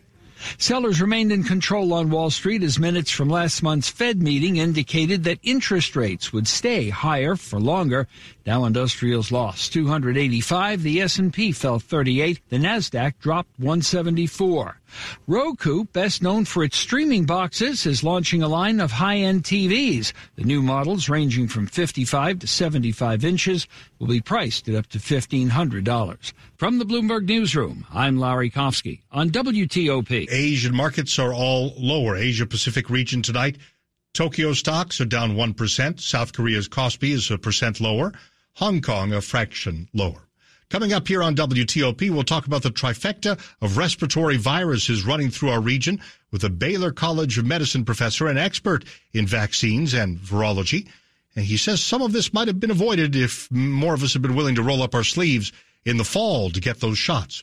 Sellers 0.58 1.00
remained 1.00 1.32
in 1.32 1.42
control 1.42 1.92
on 1.92 2.10
Wall 2.10 2.28
Street 2.28 2.62
as 2.62 2.78
minutes 2.78 3.10
from 3.10 3.28
last 3.28 3.62
month's 3.62 3.88
Fed 3.88 4.20
meeting 4.20 4.56
indicated 4.56 5.24
that 5.24 5.38
interest 5.42 5.96
rates 5.96 6.32
would 6.32 6.46
stay 6.46 6.90
higher 6.90 7.36
for 7.36 7.60
longer. 7.60 8.08
Dow 8.44 8.64
Industrials 8.64 9.32
lost 9.32 9.72
285, 9.72 10.82
the 10.82 11.00
S&P 11.00 11.52
fell 11.52 11.78
38, 11.78 12.40
the 12.48 12.58
Nasdaq 12.58 13.14
dropped 13.20 13.58
174. 13.58 14.80
Roku, 15.26 15.84
best 15.84 16.22
known 16.22 16.44
for 16.44 16.64
its 16.64 16.76
streaming 16.76 17.24
boxes, 17.24 17.86
is 17.86 18.04
launching 18.04 18.42
a 18.42 18.48
line 18.48 18.80
of 18.80 18.92
high-end 18.92 19.44
TVs. 19.44 20.12
The 20.36 20.44
new 20.44 20.62
models, 20.62 21.08
ranging 21.08 21.48
from 21.48 21.66
55 21.66 22.40
to 22.40 22.46
75 22.46 23.24
inches, 23.24 23.66
will 23.98 24.08
be 24.08 24.20
priced 24.20 24.68
at 24.68 24.74
up 24.74 24.86
to 24.88 24.98
$1,500. 24.98 26.32
From 26.56 26.78
the 26.78 26.84
Bloomberg 26.84 27.26
Newsroom, 27.26 27.86
I'm 27.92 28.18
Larry 28.18 28.50
Kofsky 28.50 29.00
on 29.10 29.30
WTOP. 29.30 30.26
Asian 30.30 30.74
markets 30.74 31.18
are 31.18 31.34
all 31.34 31.74
lower. 31.78 32.16
Asia 32.16 32.46
Pacific 32.46 32.90
region 32.90 33.22
tonight. 33.22 33.58
Tokyo 34.14 34.52
stocks 34.52 35.00
are 35.00 35.04
down 35.06 35.34
1%. 35.34 36.00
South 36.00 36.32
Korea's 36.32 36.68
Kospi 36.68 37.10
is 37.10 37.30
a 37.30 37.38
percent 37.38 37.80
lower. 37.80 38.12
Hong 38.54 38.80
Kong 38.80 39.12
a 39.12 39.20
fraction 39.20 39.88
lower. 39.92 40.28
Coming 40.70 40.92
up 40.92 41.06
here 41.06 41.22
on 41.22 41.36
WTOP, 41.36 42.10
we'll 42.10 42.24
talk 42.24 42.46
about 42.46 42.62
the 42.62 42.70
trifecta 42.70 43.38
of 43.60 43.76
respiratory 43.76 44.36
viruses 44.36 45.04
running 45.04 45.30
through 45.30 45.50
our 45.50 45.60
region 45.60 46.00
with 46.32 46.42
a 46.42 46.50
Baylor 46.50 46.90
College 46.90 47.38
of 47.38 47.46
Medicine 47.46 47.84
professor 47.84 48.26
and 48.26 48.38
expert 48.38 48.84
in 49.12 49.26
vaccines 49.26 49.94
and 49.94 50.18
virology. 50.18 50.88
And 51.36 51.44
he 51.44 51.56
says 51.56 51.82
some 51.82 52.02
of 52.02 52.12
this 52.12 52.32
might 52.32 52.48
have 52.48 52.60
been 52.60 52.70
avoided 52.70 53.14
if 53.14 53.50
more 53.50 53.94
of 53.94 54.02
us 54.02 54.14
had 54.14 54.22
been 54.22 54.36
willing 54.36 54.54
to 54.54 54.62
roll 54.62 54.82
up 54.82 54.94
our 54.94 55.04
sleeves 55.04 55.52
in 55.84 55.96
the 55.96 56.04
fall 56.04 56.50
to 56.50 56.60
get 56.60 56.80
those 56.80 56.98
shots. 56.98 57.42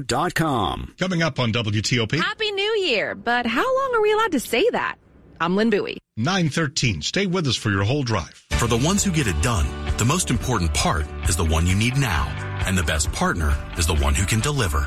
biglou.com. 0.00 0.94
Coming 0.98 1.22
up 1.22 1.38
on 1.38 1.52
WTOP. 1.52 2.18
Happy 2.18 2.50
New 2.52 2.76
Year, 2.86 3.14
but 3.14 3.46
how 3.46 3.62
long 3.64 3.94
are 3.94 4.02
we 4.02 4.12
allowed 4.12 4.32
to 4.32 4.40
say 4.40 4.68
that? 4.70 4.96
I'm 5.40 5.56
Lynn 5.56 5.70
Bowie. 5.70 5.98
913. 6.16 7.02
Stay 7.02 7.26
with 7.26 7.46
us 7.46 7.56
for 7.56 7.70
your 7.70 7.84
whole 7.84 8.02
drive. 8.02 8.44
For 8.52 8.68
the 8.68 8.76
ones 8.76 9.02
who 9.02 9.10
get 9.10 9.26
it 9.26 9.40
done, 9.42 9.66
the 9.96 10.04
most 10.04 10.30
important 10.30 10.72
part 10.72 11.06
is 11.28 11.36
the 11.36 11.44
one 11.44 11.66
you 11.66 11.74
need 11.74 11.96
now. 11.96 12.28
And 12.66 12.78
the 12.78 12.84
best 12.84 13.10
partner 13.12 13.56
is 13.76 13.86
the 13.86 13.96
one 13.96 14.14
who 14.14 14.24
can 14.24 14.40
deliver. 14.40 14.86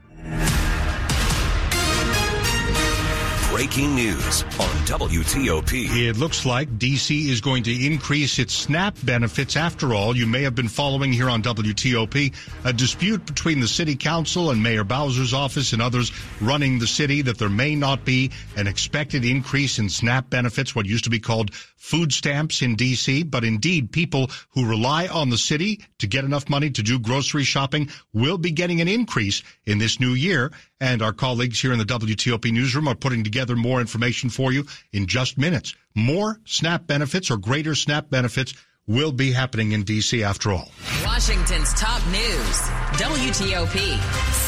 Breaking 3.61 3.93
news 3.93 4.41
on 4.41 4.73
WTOP. 4.87 5.85
It 5.95 6.17
looks 6.17 6.47
like 6.47 6.79
DC 6.79 7.27
is 7.27 7.41
going 7.41 7.61
to 7.65 7.85
increase 7.85 8.39
its 8.39 8.55
SNAP 8.55 8.95
benefits. 9.03 9.55
After 9.55 9.93
all, 9.93 10.17
you 10.17 10.25
may 10.25 10.41
have 10.41 10.55
been 10.55 10.67
following 10.67 11.13
here 11.13 11.29
on 11.29 11.43
WTOP 11.43 12.33
a 12.65 12.73
dispute 12.73 13.23
between 13.23 13.59
the 13.59 13.67
city 13.67 13.95
council 13.95 14.49
and 14.49 14.63
Mayor 14.63 14.83
Bowser's 14.83 15.31
office 15.31 15.73
and 15.73 15.81
others 15.81 16.11
running 16.41 16.79
the 16.79 16.87
city 16.87 17.21
that 17.21 17.37
there 17.37 17.49
may 17.49 17.75
not 17.75 18.03
be 18.03 18.31
an 18.57 18.65
expected 18.65 19.23
increase 19.23 19.77
in 19.77 19.89
SNAP 19.89 20.31
benefits, 20.31 20.75
what 20.75 20.87
used 20.87 21.03
to 21.03 21.11
be 21.11 21.19
called 21.19 21.53
food 21.53 22.11
stamps 22.11 22.63
in 22.63 22.75
DC. 22.75 23.29
But 23.29 23.43
indeed, 23.43 23.91
people 23.91 24.31
who 24.55 24.67
rely 24.67 25.05
on 25.05 25.29
the 25.29 25.37
city 25.37 25.81
to 25.99 26.07
get 26.07 26.25
enough 26.25 26.49
money 26.49 26.71
to 26.71 26.81
do 26.81 26.97
grocery 26.97 27.43
shopping 27.43 27.89
will 28.11 28.39
be 28.39 28.49
getting 28.49 28.81
an 28.81 28.87
increase 28.87 29.43
in 29.67 29.77
this 29.77 29.99
new 29.99 30.13
year. 30.13 30.51
And 30.81 31.03
our 31.03 31.13
colleagues 31.13 31.61
here 31.61 31.71
in 31.71 31.77
the 31.77 31.85
WTOP 31.85 32.51
newsroom 32.51 32.87
are 32.87 32.95
putting 32.95 33.23
together 33.23 33.55
more 33.55 33.79
information 33.79 34.31
for 34.31 34.51
you 34.51 34.65
in 34.91 35.05
just 35.05 35.37
minutes. 35.37 35.75
More 35.95 36.39
SNAP 36.45 36.87
benefits 36.87 37.29
or 37.29 37.37
greater 37.37 37.75
SNAP 37.75 38.09
benefits 38.09 38.55
will 38.87 39.11
be 39.11 39.31
happening 39.31 39.73
in 39.73 39.83
D.C. 39.83 40.23
after 40.23 40.51
all. 40.51 40.69
Washington's 41.05 41.71
top 41.75 42.05
news, 42.07 42.61
WTOP. 42.97 43.99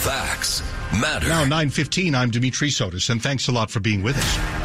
Facts 0.04 0.64
matter. 1.00 1.30
Now, 1.30 1.46
9.15, 1.46 2.16
I'm 2.16 2.32
Dimitri 2.32 2.70
Sotis, 2.70 3.12
and 3.12 3.22
thanks 3.22 3.48
a 3.48 3.52
lot 3.52 3.70
for 3.70 3.80
being 3.80 4.02
with 4.02 4.18
us. 4.18 4.63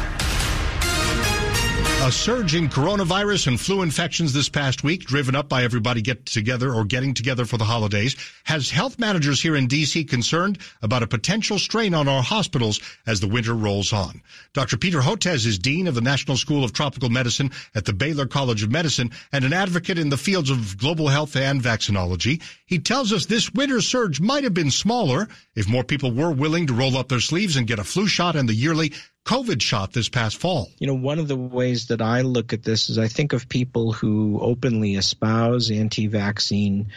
A 2.01 2.11
surge 2.11 2.55
in 2.55 2.69
coronavirus 2.69 3.47
and 3.47 3.59
flu 3.59 3.83
infections 3.83 4.33
this 4.33 4.49
past 4.49 4.83
week, 4.83 5.01
driven 5.01 5.35
up 5.35 5.47
by 5.47 5.63
everybody 5.63 6.01
get 6.01 6.25
together 6.25 6.73
or 6.73 6.83
getting 6.85 7.13
together 7.13 7.45
for 7.45 7.57
the 7.57 7.65
holidays, 7.65 8.15
has 8.45 8.71
health 8.71 8.97
managers 8.97 9.41
here 9.41 9.55
in 9.55 9.67
D.C. 9.67 10.05
concerned 10.05 10.57
about 10.81 11.03
a 11.03 11.07
potential 11.07 11.59
strain 11.59 11.93
on 11.93 12.07
our 12.07 12.23
hospitals 12.23 12.79
as 13.05 13.19
the 13.19 13.27
winter 13.27 13.53
rolls 13.53 13.93
on. 13.93 14.21
Dr. 14.53 14.77
Peter 14.77 15.01
Hotez 15.01 15.45
is 15.45 15.59
Dean 15.59 15.87
of 15.87 15.93
the 15.93 16.01
National 16.01 16.35
School 16.35 16.63
of 16.63 16.73
Tropical 16.73 17.09
Medicine 17.09 17.51
at 17.75 17.85
the 17.85 17.93
Baylor 17.93 18.25
College 18.25 18.63
of 18.63 18.71
Medicine 18.71 19.11
and 19.31 19.45
an 19.45 19.53
advocate 19.53 19.99
in 19.99 20.09
the 20.09 20.17
fields 20.17 20.49
of 20.49 20.79
global 20.79 21.09
health 21.09 21.35
and 21.35 21.61
vaccinology. 21.61 22.41
He 22.65 22.79
tells 22.79 23.13
us 23.13 23.27
this 23.27 23.53
winter 23.53 23.81
surge 23.81 24.19
might 24.19 24.45
have 24.45 24.53
been 24.55 24.71
smaller 24.71 25.27
if 25.53 25.67
more 25.67 25.83
people 25.83 26.11
were 26.11 26.31
willing 26.31 26.65
to 26.67 26.73
roll 26.73 26.97
up 26.97 27.09
their 27.09 27.19
sleeves 27.19 27.55
and 27.55 27.67
get 27.67 27.77
a 27.77 27.83
flu 27.83 28.07
shot 28.07 28.35
and 28.35 28.49
the 28.49 28.55
yearly 28.55 28.93
COVID 29.25 29.61
shot 29.61 29.93
this 29.93 30.09
past 30.09 30.37
fall. 30.37 30.69
You 30.79 30.87
know, 30.87 30.95
one 30.95 31.19
of 31.19 31.27
the 31.27 31.35
ways 31.35 31.87
that 31.87 32.01
I 32.01 32.21
look 32.21 32.51
at 32.51 32.63
this 32.63 32.89
is 32.89 32.97
I 32.97 33.07
think 33.07 33.33
of 33.33 33.47
people 33.47 33.91
who 33.91 34.39
openly 34.41 34.95
espouse 34.95 35.69
anti-vaccine 35.69 36.87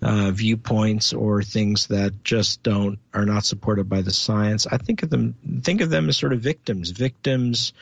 uh, 0.00 0.30
viewpoints 0.30 1.12
or 1.12 1.42
things 1.42 1.88
that 1.88 2.24
just 2.24 2.62
don't 2.62 2.98
are 3.12 3.26
not 3.26 3.44
supported 3.44 3.88
by 3.88 4.00
the 4.00 4.10
science. 4.10 4.66
I 4.66 4.78
think 4.78 5.02
of 5.02 5.10
them 5.10 5.34
think 5.62 5.80
of 5.80 5.90
them 5.90 6.08
as 6.08 6.16
sort 6.16 6.32
of 6.32 6.40
victims, 6.40 6.90
victims 6.90 7.72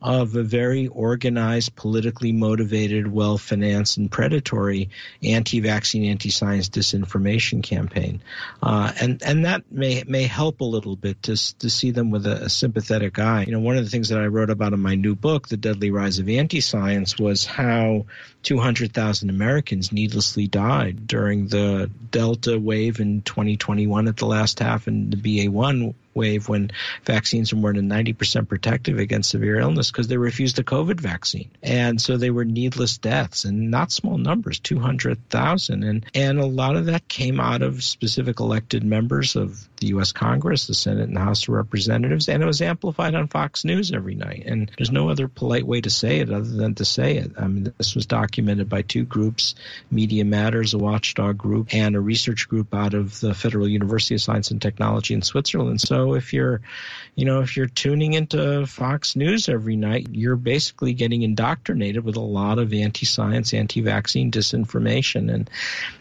of 0.00 0.36
a 0.36 0.42
very 0.42 0.86
organized, 0.86 1.74
politically 1.74 2.32
motivated, 2.32 3.10
well 3.10 3.36
financed, 3.36 3.96
and 3.96 4.10
predatory 4.10 4.90
anti 5.22 5.60
vaccine, 5.60 6.04
anti 6.04 6.30
science 6.30 6.68
disinformation 6.68 7.62
campaign. 7.62 8.22
Uh, 8.62 8.92
and, 9.00 9.22
and 9.22 9.44
that 9.44 9.64
may, 9.70 10.04
may 10.06 10.24
help 10.24 10.60
a 10.60 10.64
little 10.64 10.96
bit 10.96 11.22
to, 11.24 11.58
to 11.58 11.68
see 11.68 11.90
them 11.90 12.10
with 12.10 12.26
a, 12.26 12.44
a, 12.44 12.48
sympathetic 12.48 13.18
eye. 13.18 13.44
You 13.44 13.52
know, 13.52 13.60
one 13.60 13.76
of 13.76 13.84
the 13.84 13.90
things 13.90 14.10
that 14.10 14.18
I 14.18 14.26
wrote 14.26 14.50
about 14.50 14.72
in 14.72 14.80
my 14.80 14.94
new 14.94 15.14
book, 15.14 15.48
The 15.48 15.56
Deadly 15.56 15.90
Rise 15.90 16.18
of 16.18 16.28
Anti 16.28 16.60
Science, 16.60 17.18
was 17.18 17.44
how 17.44 18.06
200,000 18.48 19.28
Americans 19.28 19.92
needlessly 19.92 20.46
died 20.46 21.06
during 21.06 21.48
the 21.48 21.90
Delta 22.10 22.58
wave 22.58 22.98
in 22.98 23.20
2021 23.20 24.08
at 24.08 24.16
the 24.16 24.24
last 24.24 24.60
half 24.60 24.86
and 24.86 25.12
the 25.12 25.18
BA1 25.18 25.92
wave 26.14 26.48
when 26.48 26.70
vaccines 27.04 27.52
are 27.52 27.56
more 27.56 27.72
than 27.72 27.88
90% 27.90 28.48
protective 28.48 28.98
against 28.98 29.30
severe 29.30 29.58
illness 29.60 29.90
because 29.90 30.08
they 30.08 30.16
refused 30.16 30.58
a 30.58 30.64
COVID 30.64 30.98
vaccine. 30.98 31.50
And 31.62 32.00
so 32.00 32.16
they 32.16 32.30
were 32.30 32.46
needless 32.46 32.96
deaths 32.96 33.44
and 33.44 33.70
not 33.70 33.92
small 33.92 34.16
numbers, 34.16 34.58
200,000. 34.60 35.84
And, 35.84 36.06
and 36.14 36.40
a 36.40 36.46
lot 36.46 36.76
of 36.76 36.86
that 36.86 37.06
came 37.06 37.40
out 37.40 37.62
of 37.62 37.84
specific 37.84 38.40
elected 38.40 38.82
members 38.82 39.36
of 39.36 39.68
the 39.76 39.88
U.S. 39.88 40.12
Congress, 40.12 40.66
the 40.66 40.74
Senate 40.74 41.04
and 41.04 41.16
the 41.16 41.20
House 41.20 41.44
of 41.44 41.50
Representatives, 41.50 42.28
and 42.28 42.42
it 42.42 42.46
was 42.46 42.62
amplified 42.62 43.14
on 43.14 43.28
Fox 43.28 43.64
News 43.64 43.92
every 43.92 44.16
night. 44.16 44.42
And 44.46 44.70
there's 44.76 44.90
no 44.90 45.10
other 45.10 45.28
polite 45.28 45.66
way 45.66 45.82
to 45.82 45.90
say 45.90 46.18
it 46.18 46.32
other 46.32 46.48
than 46.48 46.74
to 46.76 46.84
say 46.84 47.18
it. 47.18 47.32
I 47.38 47.46
mean, 47.46 47.72
this 47.78 47.94
was 47.94 48.06
documented 48.06 48.37
by 48.46 48.82
two 48.82 49.04
groups, 49.04 49.54
Media 49.90 50.24
Matters, 50.24 50.74
a 50.74 50.78
watchdog 50.78 51.36
group, 51.38 51.74
and 51.74 51.96
a 51.96 52.00
research 52.00 52.48
group 52.48 52.74
out 52.74 52.94
of 52.94 53.18
the 53.20 53.34
Federal 53.34 53.68
University 53.68 54.14
of 54.14 54.20
Science 54.20 54.50
and 54.50 54.60
Technology 54.60 55.14
in 55.14 55.22
Switzerland. 55.22 55.80
So 55.80 56.14
if 56.14 56.32
you're, 56.32 56.60
you 57.14 57.24
know, 57.24 57.40
if 57.40 57.56
you're 57.56 57.66
tuning 57.66 58.14
into 58.14 58.66
Fox 58.66 59.16
News 59.16 59.48
every 59.48 59.76
night, 59.76 60.08
you're 60.12 60.36
basically 60.36 60.94
getting 60.94 61.22
indoctrinated 61.22 62.04
with 62.04 62.16
a 62.16 62.20
lot 62.20 62.58
of 62.58 62.72
anti-science, 62.72 63.54
anti-vaccine 63.54 64.30
disinformation, 64.30 65.32
and 65.32 65.50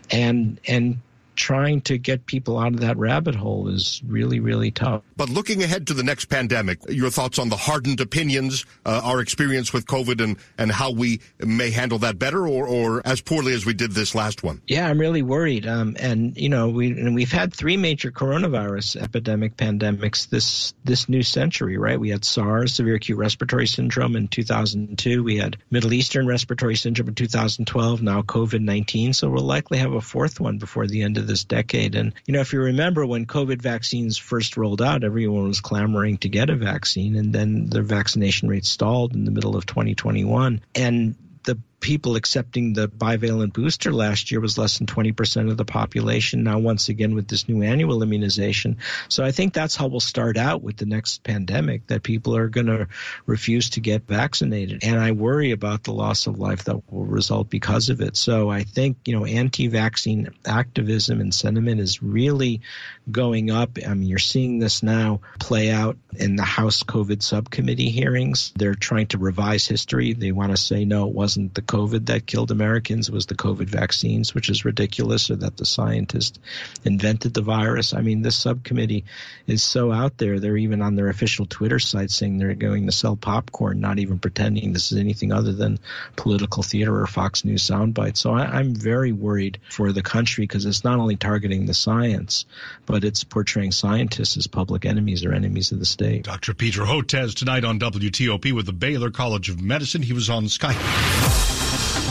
and 0.10 0.60
and 0.67 1.02
trying 1.38 1.82
to 1.82 1.97
get 1.97 2.26
people 2.26 2.58
out 2.58 2.73
of 2.73 2.82
that 2.82 2.97
rabbit 2.97 3.36
hole 3.36 3.69
is 3.69 4.02
really, 4.06 4.39
really 4.39 4.71
tough. 4.71 5.04
But 5.15 5.30
looking 5.30 5.63
ahead 5.63 5.88
to 5.88 5.93
the 5.93 6.04
next 6.04 6.26
pandemic, 6.26 6.80
your 6.89 7.10
thoughts 7.10 7.39
on 7.39 7.50
the 7.50 7.56
hardened 7.56 8.02
opinions, 8.02 8.65
uh, 8.86 9.02
our 9.04 9.21
experience 9.21 9.71
with 9.71 9.86
COVID, 9.86 10.21
and, 10.21 10.38
and 10.58 10.71
how 10.71 10.91
we 10.91 11.21
may 11.39 11.69
handle 11.69 12.00
that 12.00 12.19
better 12.19 12.47
or, 12.47 12.67
or 12.67 13.02
as 13.06 13.21
poorly 13.21 13.54
as 13.54 13.65
we 13.65 13.73
did 13.73 13.91
this 13.91 14.15
last 14.15 14.43
one? 14.43 14.62
Yeah, 14.67 14.89
I'm 14.89 15.00
really 15.00 15.21
worried. 15.21 15.67
Um, 15.67 15.95
and, 16.00 16.36
you 16.36 16.50
know, 16.50 16.69
we, 16.69 16.91
and 16.91 17.15
we've 17.15 17.32
had 17.32 17.54
three 17.54 17.78
major 17.78 18.12
coronavirus 18.12 19.02
epidemic 19.02 19.56
pandemics 19.56 20.28
this, 20.30 20.73
this 20.84 21.08
new 21.08 21.23
century, 21.23 21.78
right? 21.78 22.00
We 22.00 22.10
had 22.10 22.26
SARS, 22.26 22.73
severe 22.73 22.95
acute 22.95 23.17
respiratory 23.17 23.67
syndrome 23.67 24.15
in 24.15 24.28
2002. 24.28 25.23
We 25.23 25.38
had 25.38 25.58
Middle 25.69 25.93
Eastern 25.93 26.26
respiratory 26.26 26.76
syndrome 26.76 27.10
in 27.10 27.15
2012, 27.15 28.02
now 28.02 28.23
COVID 28.23 28.62
19. 28.62 29.13
So 29.13 29.30
we'll 29.30 29.43
likely 29.43 29.78
have 29.78 29.93
a 29.93 30.02
fourth 30.02 30.39
one 30.39 30.58
before 30.58 30.88
the 30.88 31.04
end 31.04 31.17
of 31.17 31.27
this 31.28 31.44
decade. 31.44 31.96
And, 31.96 32.13
you 32.26 32.34
know, 32.34 32.40
if 32.40 32.54
you 32.54 32.60
remember 32.60 33.06
when 33.06 33.26
COVID 33.26 33.62
vaccines 33.62 34.18
first 34.18 34.58
rolled 34.58 34.82
out, 34.82 35.04
everyone 35.04 35.48
was 35.48 35.62
clamoring 35.62 36.18
to 36.20 36.30
get 36.30 36.50
a 36.50 36.56
vaccine, 36.56 37.16
and 37.16 37.34
then 37.34 37.70
the 37.70 37.82
vaccination 37.82 38.48
rate 38.48 38.66
stalled 38.66 39.13
in 39.13 39.26
the 39.26 39.32
middle 39.32 39.56
of 39.56 39.66
2021. 39.66 40.62
And 40.74 41.16
the 41.44 41.60
people 41.80 42.16
accepting 42.16 42.74
the 42.74 42.88
bivalent 42.88 43.54
booster 43.54 43.94
last 43.94 44.32
year 44.32 44.40
was 44.40 44.58
less 44.58 44.78
than 44.78 44.88
20% 44.88 45.50
of 45.50 45.58
the 45.58 45.66
population. 45.66 46.44
Now, 46.44 46.60
once 46.60 46.90
again, 46.90 47.13
with 47.13 47.28
this 47.28 47.48
new 47.48 47.62
annual 47.62 48.02
immunization. 48.02 48.78
So 49.10 49.24
I 49.24 49.32
think 49.32 49.54
that's 49.54 49.76
how 49.76 49.88
we'll 49.88 50.00
start 50.00 50.38
out 50.38 50.63
with 50.63 50.78
the 50.78 50.86
next 50.86 51.24
pandemic, 51.24 51.88
that 51.88 52.04
people 52.04 52.36
are 52.36 52.50
going 52.50 52.68
to 52.68 52.88
refuse 53.26 53.72
to 53.72 53.80
get 53.80 54.08
vaccinated. 54.08 54.84
And 54.84 55.00
I 55.00 55.12
worry 55.12 55.52
about 55.52 55.84
the 55.84 55.94
loss 55.94 56.28
of 56.28 56.40
life 56.40 56.63
that 56.66 56.92
will 56.92 57.06
result 57.06 57.50
because 57.50 57.90
of 57.90 58.02
it. 58.02 58.18
So 58.18 58.50
I 58.50 58.63
think, 58.63 58.98
you 59.06 59.18
know, 59.18 59.26
anti-vaccine 59.26 60.30
activism 60.46 61.22
and 61.22 61.34
sentiment 61.34 61.80
is 61.80 62.02
really 62.02 62.62
going 63.10 63.52
up. 63.52 63.78
I 63.88 63.94
mean, 63.94 64.10
you're 64.10 64.20
seeing 64.20 64.60
this 64.60 64.82
now 64.82 65.22
play 65.40 65.72
out 65.72 65.98
in 66.16 66.36
the 66.36 66.44
House 66.44 66.84
COVID 66.84 67.22
subcommittee 67.22 67.92
hearings. 67.92 68.52
They're 68.56 68.76
trying 68.76 69.08
to 69.08 69.18
revise 69.18 69.68
history. 69.68 70.13
They 70.13 70.32
want 70.32 70.52
to 70.52 70.58
say, 70.58 70.84
no, 70.84 71.08
it 71.08 71.13
wasn't 71.13 71.54
the 71.54 71.62
COVID 71.68 72.08
that 72.08 72.26
killed 72.26 72.52
Americans 72.52 73.12
was 73.12 73.26
the 73.26 73.36
COVID 73.36 73.68
vaccines, 73.68 74.34
which 74.34 74.50
is 74.50 74.66
ridiculous, 74.66 75.30
or 75.30 75.36
that 75.36 75.58
the 75.58 75.66
scientists 75.66 76.40
invented 76.86 77.34
the 77.34 77.42
virus. 77.42 77.94
I 77.94 78.02
mean, 78.02 78.22
this 78.22 78.36
subcommittee 78.36 79.06
is 79.46 79.62
so 79.62 79.92
out 79.92 80.18
there. 80.18 80.40
They're 80.40 80.58
even 80.58 80.82
on 80.82 80.96
their 80.96 81.10
official 81.10 81.46
Twitter 81.46 81.80
site 81.80 82.12
saying 82.12 82.38
they're 82.38 82.54
going 82.56 82.86
to 82.86 82.92
sell 82.92 83.16
popcorn, 83.16 83.80
not 83.80 84.00
even 84.00 84.20
pretending 84.20 84.74
this 84.74 84.92
is 84.92 84.98
anything 84.98 85.32
other 85.32 85.54
than 85.54 85.80
political 86.16 86.64
theater 86.64 87.00
or 87.00 87.08
Fox 87.08 87.44
News 87.46 87.64
soundbite. 87.64 88.18
So 88.18 88.34
I, 88.34 88.46
I'm 88.46 88.74
very 88.74 89.12
worried 89.12 89.60
for 89.70 89.92
the 89.92 90.04
country 90.04 90.44
because 90.44 90.66
it's 90.66 90.84
not 90.84 91.00
only 91.00 91.16
targeting 91.16 91.66
the 91.66 91.74
science, 91.74 92.46
but 92.86 93.04
it's 93.04 93.24
portraying 93.24 93.72
scientists 93.72 94.38
as 94.38 94.48
public 94.48 94.86
enemies 94.86 95.26
or 95.26 95.34
enemies 95.34 95.72
of 95.72 95.80
the 95.80 95.86
state. 95.86 96.24
Dr. 96.24 96.54
Peter 96.54 96.82
Hotez 96.82 97.36
tonight 97.36 97.66
on 97.66 97.80
WTOP 97.80 98.54
with 98.54 98.66
the 98.66 98.74
Baylor 98.74 99.12
College 99.12 99.50
of 99.50 99.62
Medicine. 99.62 100.02
He 100.02 100.14
was 100.14 100.30
on 100.30 100.46
Skype. 100.46 101.57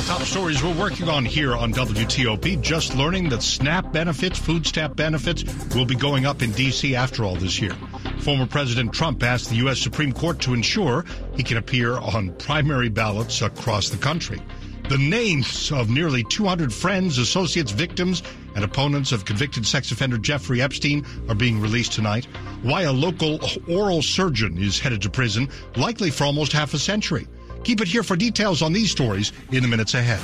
Top 0.07 0.23
stories 0.23 0.62
we're 0.62 0.79
working 0.79 1.09
on 1.09 1.25
here 1.25 1.57
on 1.57 1.73
WTOP. 1.73 2.61
Just 2.61 2.95
learning 2.95 3.29
that 3.31 3.42
SNAP 3.42 3.92
benefits, 3.92 4.38
food 4.38 4.64
stamp 4.64 4.95
benefits, 4.95 5.42
will 5.75 5.85
be 5.85 5.97
going 5.97 6.25
up 6.25 6.42
in 6.42 6.53
D.C. 6.53 6.95
after 6.95 7.25
all 7.25 7.35
this 7.35 7.61
year. 7.61 7.75
Former 8.21 8.47
President 8.47 8.92
Trump 8.92 9.25
asked 9.25 9.51
the 9.51 9.57
U.S. 9.57 9.81
Supreme 9.81 10.12
Court 10.12 10.38
to 10.42 10.55
ensure 10.55 11.05
he 11.35 11.42
can 11.42 11.57
appear 11.57 11.99
on 11.99 12.33
primary 12.35 12.88
ballots 12.88 13.42
across 13.42 13.88
the 13.88 13.97
country. 13.97 14.40
The 14.88 14.97
names 14.97 15.73
of 15.73 15.90
nearly 15.90 16.23
200 16.23 16.73
friends, 16.73 17.19
associates, 17.19 17.73
victims, 17.73 18.23
and 18.55 18.64
opponents 18.64 19.11
of 19.11 19.25
convicted 19.25 19.66
sex 19.66 19.90
offender 19.90 20.19
Jeffrey 20.19 20.62
Epstein 20.62 21.05
are 21.29 21.35
being 21.35 21.61
released 21.61 21.95
tonight. 21.95 22.27
Why 22.62 22.83
a 22.83 22.92
local 22.92 23.40
oral 23.69 24.03
surgeon 24.03 24.57
is 24.57 24.79
headed 24.79 25.03
to 25.03 25.11
prison, 25.11 25.49
likely 25.75 26.12
for 26.12 26.23
almost 26.23 26.53
half 26.53 26.75
a 26.75 26.79
century. 26.79 27.27
Keep 27.66 27.81
it 27.81 27.88
here 27.88 28.05
for 28.05 28.14
details 28.14 28.62
on 28.62 28.72
these 28.72 28.92
stories 28.92 29.33
in 29.50 29.61
the 29.61 29.68
minutes 29.68 29.94
ahead. 29.94 30.20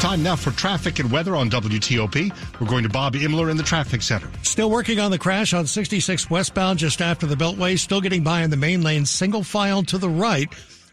Time 0.00 0.22
now 0.22 0.36
for 0.36 0.52
traffic 0.52 1.00
and 1.00 1.10
weather 1.10 1.34
on 1.34 1.50
WTOP. 1.50 2.60
We're 2.60 2.68
going 2.68 2.84
to 2.84 2.88
Bob 2.88 3.14
Imler 3.14 3.50
in 3.50 3.56
the 3.56 3.64
traffic 3.64 4.02
center. 4.02 4.30
Still 4.44 4.70
working 4.70 5.00
on 5.00 5.10
the 5.10 5.18
crash 5.18 5.52
on 5.54 5.66
66 5.66 6.30
westbound 6.30 6.78
just 6.78 7.00
after 7.00 7.26
the 7.26 7.34
Beltway. 7.34 7.76
Still 7.76 8.00
getting 8.00 8.22
by 8.22 8.42
in 8.42 8.50
the 8.50 8.56
main 8.56 8.82
lane, 8.82 9.04
single 9.04 9.42
file 9.42 9.82
to 9.82 9.98
the 9.98 10.08
right, 10.08 10.48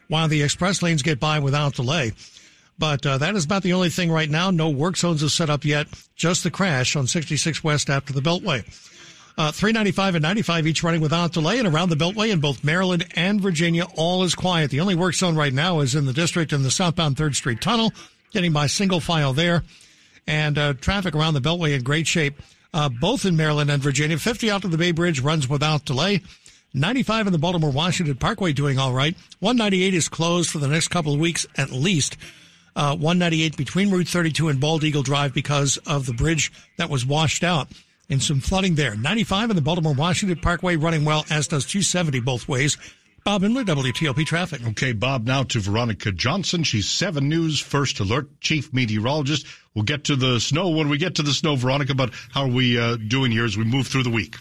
while 0.08 0.26
the 0.26 0.42
express 0.42 0.82
lanes 0.82 1.02
get 1.02 1.20
by 1.20 1.38
without 1.38 1.74
delay. 1.74 2.10
But 2.76 3.06
uh, 3.06 3.18
that 3.18 3.36
is 3.36 3.44
about 3.44 3.62
the 3.62 3.74
only 3.74 3.90
thing 3.90 4.10
right 4.10 4.28
now. 4.28 4.50
No 4.50 4.68
work 4.68 4.96
zones 4.96 5.22
are 5.22 5.28
set 5.28 5.48
up 5.48 5.64
yet. 5.64 5.86
Just 6.16 6.42
the 6.42 6.50
crash 6.50 6.96
on 6.96 7.06
66 7.06 7.62
west 7.62 7.88
after 7.88 8.12
the 8.12 8.20
Beltway. 8.20 8.64
Uh, 9.38 9.52
395 9.52 10.14
and 10.14 10.22
95 10.22 10.66
each 10.66 10.82
running 10.82 11.02
without 11.02 11.32
delay 11.32 11.58
and 11.58 11.68
around 11.68 11.90
the 11.90 11.96
Beltway 11.96 12.30
in 12.30 12.40
both 12.40 12.64
Maryland 12.64 13.06
and 13.16 13.38
Virginia, 13.38 13.84
all 13.94 14.22
is 14.22 14.34
quiet. 14.34 14.70
The 14.70 14.80
only 14.80 14.94
work 14.94 15.14
zone 15.14 15.36
right 15.36 15.52
now 15.52 15.80
is 15.80 15.94
in 15.94 16.06
the 16.06 16.14
district 16.14 16.54
in 16.54 16.62
the 16.62 16.70
southbound 16.70 17.16
3rd 17.16 17.34
Street 17.34 17.60
Tunnel, 17.60 17.92
getting 18.32 18.52
by 18.52 18.66
single 18.66 18.98
file 18.98 19.34
there. 19.34 19.62
And 20.26 20.56
uh, 20.56 20.72
traffic 20.72 21.14
around 21.14 21.34
the 21.34 21.42
Beltway 21.42 21.74
in 21.74 21.82
great 21.82 22.06
shape, 22.06 22.40
uh, 22.72 22.88
both 22.88 23.26
in 23.26 23.36
Maryland 23.36 23.70
and 23.70 23.82
Virginia. 23.82 24.16
50 24.16 24.50
out 24.50 24.62
to 24.62 24.68
the 24.68 24.78
Bay 24.78 24.92
Bridge 24.92 25.20
runs 25.20 25.46
without 25.46 25.84
delay. 25.84 26.22
95 26.72 27.26
in 27.26 27.32
the 27.34 27.38
Baltimore 27.38 27.70
Washington 27.70 28.16
Parkway 28.16 28.54
doing 28.54 28.78
all 28.78 28.94
right. 28.94 29.14
198 29.40 29.92
is 29.92 30.08
closed 30.08 30.48
for 30.48 30.58
the 30.58 30.68
next 30.68 30.88
couple 30.88 31.12
of 31.12 31.20
weeks 31.20 31.46
at 31.58 31.70
least. 31.70 32.16
Uh, 32.74 32.96
198 32.96 33.56
between 33.56 33.90
Route 33.90 34.08
32 34.08 34.48
and 34.48 34.60
Bald 34.60 34.82
Eagle 34.82 35.02
Drive 35.02 35.34
because 35.34 35.76
of 35.86 36.06
the 36.06 36.12
bridge 36.14 36.50
that 36.78 36.88
was 36.88 37.04
washed 37.04 37.44
out 37.44 37.68
and 38.08 38.22
some 38.22 38.40
flooding 38.40 38.74
there. 38.74 38.96
95 38.96 39.50
in 39.50 39.56
the 39.56 39.62
Baltimore 39.62 39.94
Washington 39.94 40.38
Parkway 40.38 40.76
running 40.76 41.04
well, 41.04 41.24
as 41.30 41.48
does 41.48 41.66
270 41.66 42.20
both 42.20 42.48
ways. 42.48 42.76
Bob 43.24 43.42
Imler, 43.42 43.64
WTOP 43.64 44.24
Traffic. 44.24 44.64
Okay, 44.68 44.92
Bob, 44.92 45.26
now 45.26 45.42
to 45.42 45.58
Veronica 45.58 46.12
Johnson. 46.12 46.62
She's 46.62 46.88
7 46.88 47.28
News 47.28 47.58
First 47.58 47.98
Alert 47.98 48.40
Chief 48.40 48.72
Meteorologist. 48.72 49.46
We'll 49.74 49.84
get 49.84 50.04
to 50.04 50.14
the 50.14 50.38
snow 50.38 50.68
when 50.68 50.88
we 50.88 50.96
get 50.96 51.16
to 51.16 51.22
the 51.22 51.32
snow, 51.32 51.56
Veronica, 51.56 51.94
but 51.94 52.12
how 52.30 52.42
are 52.42 52.48
we 52.48 52.78
uh, 52.78 52.96
doing 52.96 53.32
here 53.32 53.44
as 53.44 53.56
we 53.56 53.64
move 53.64 53.88
through 53.88 54.04
the 54.04 54.10
week? 54.10 54.36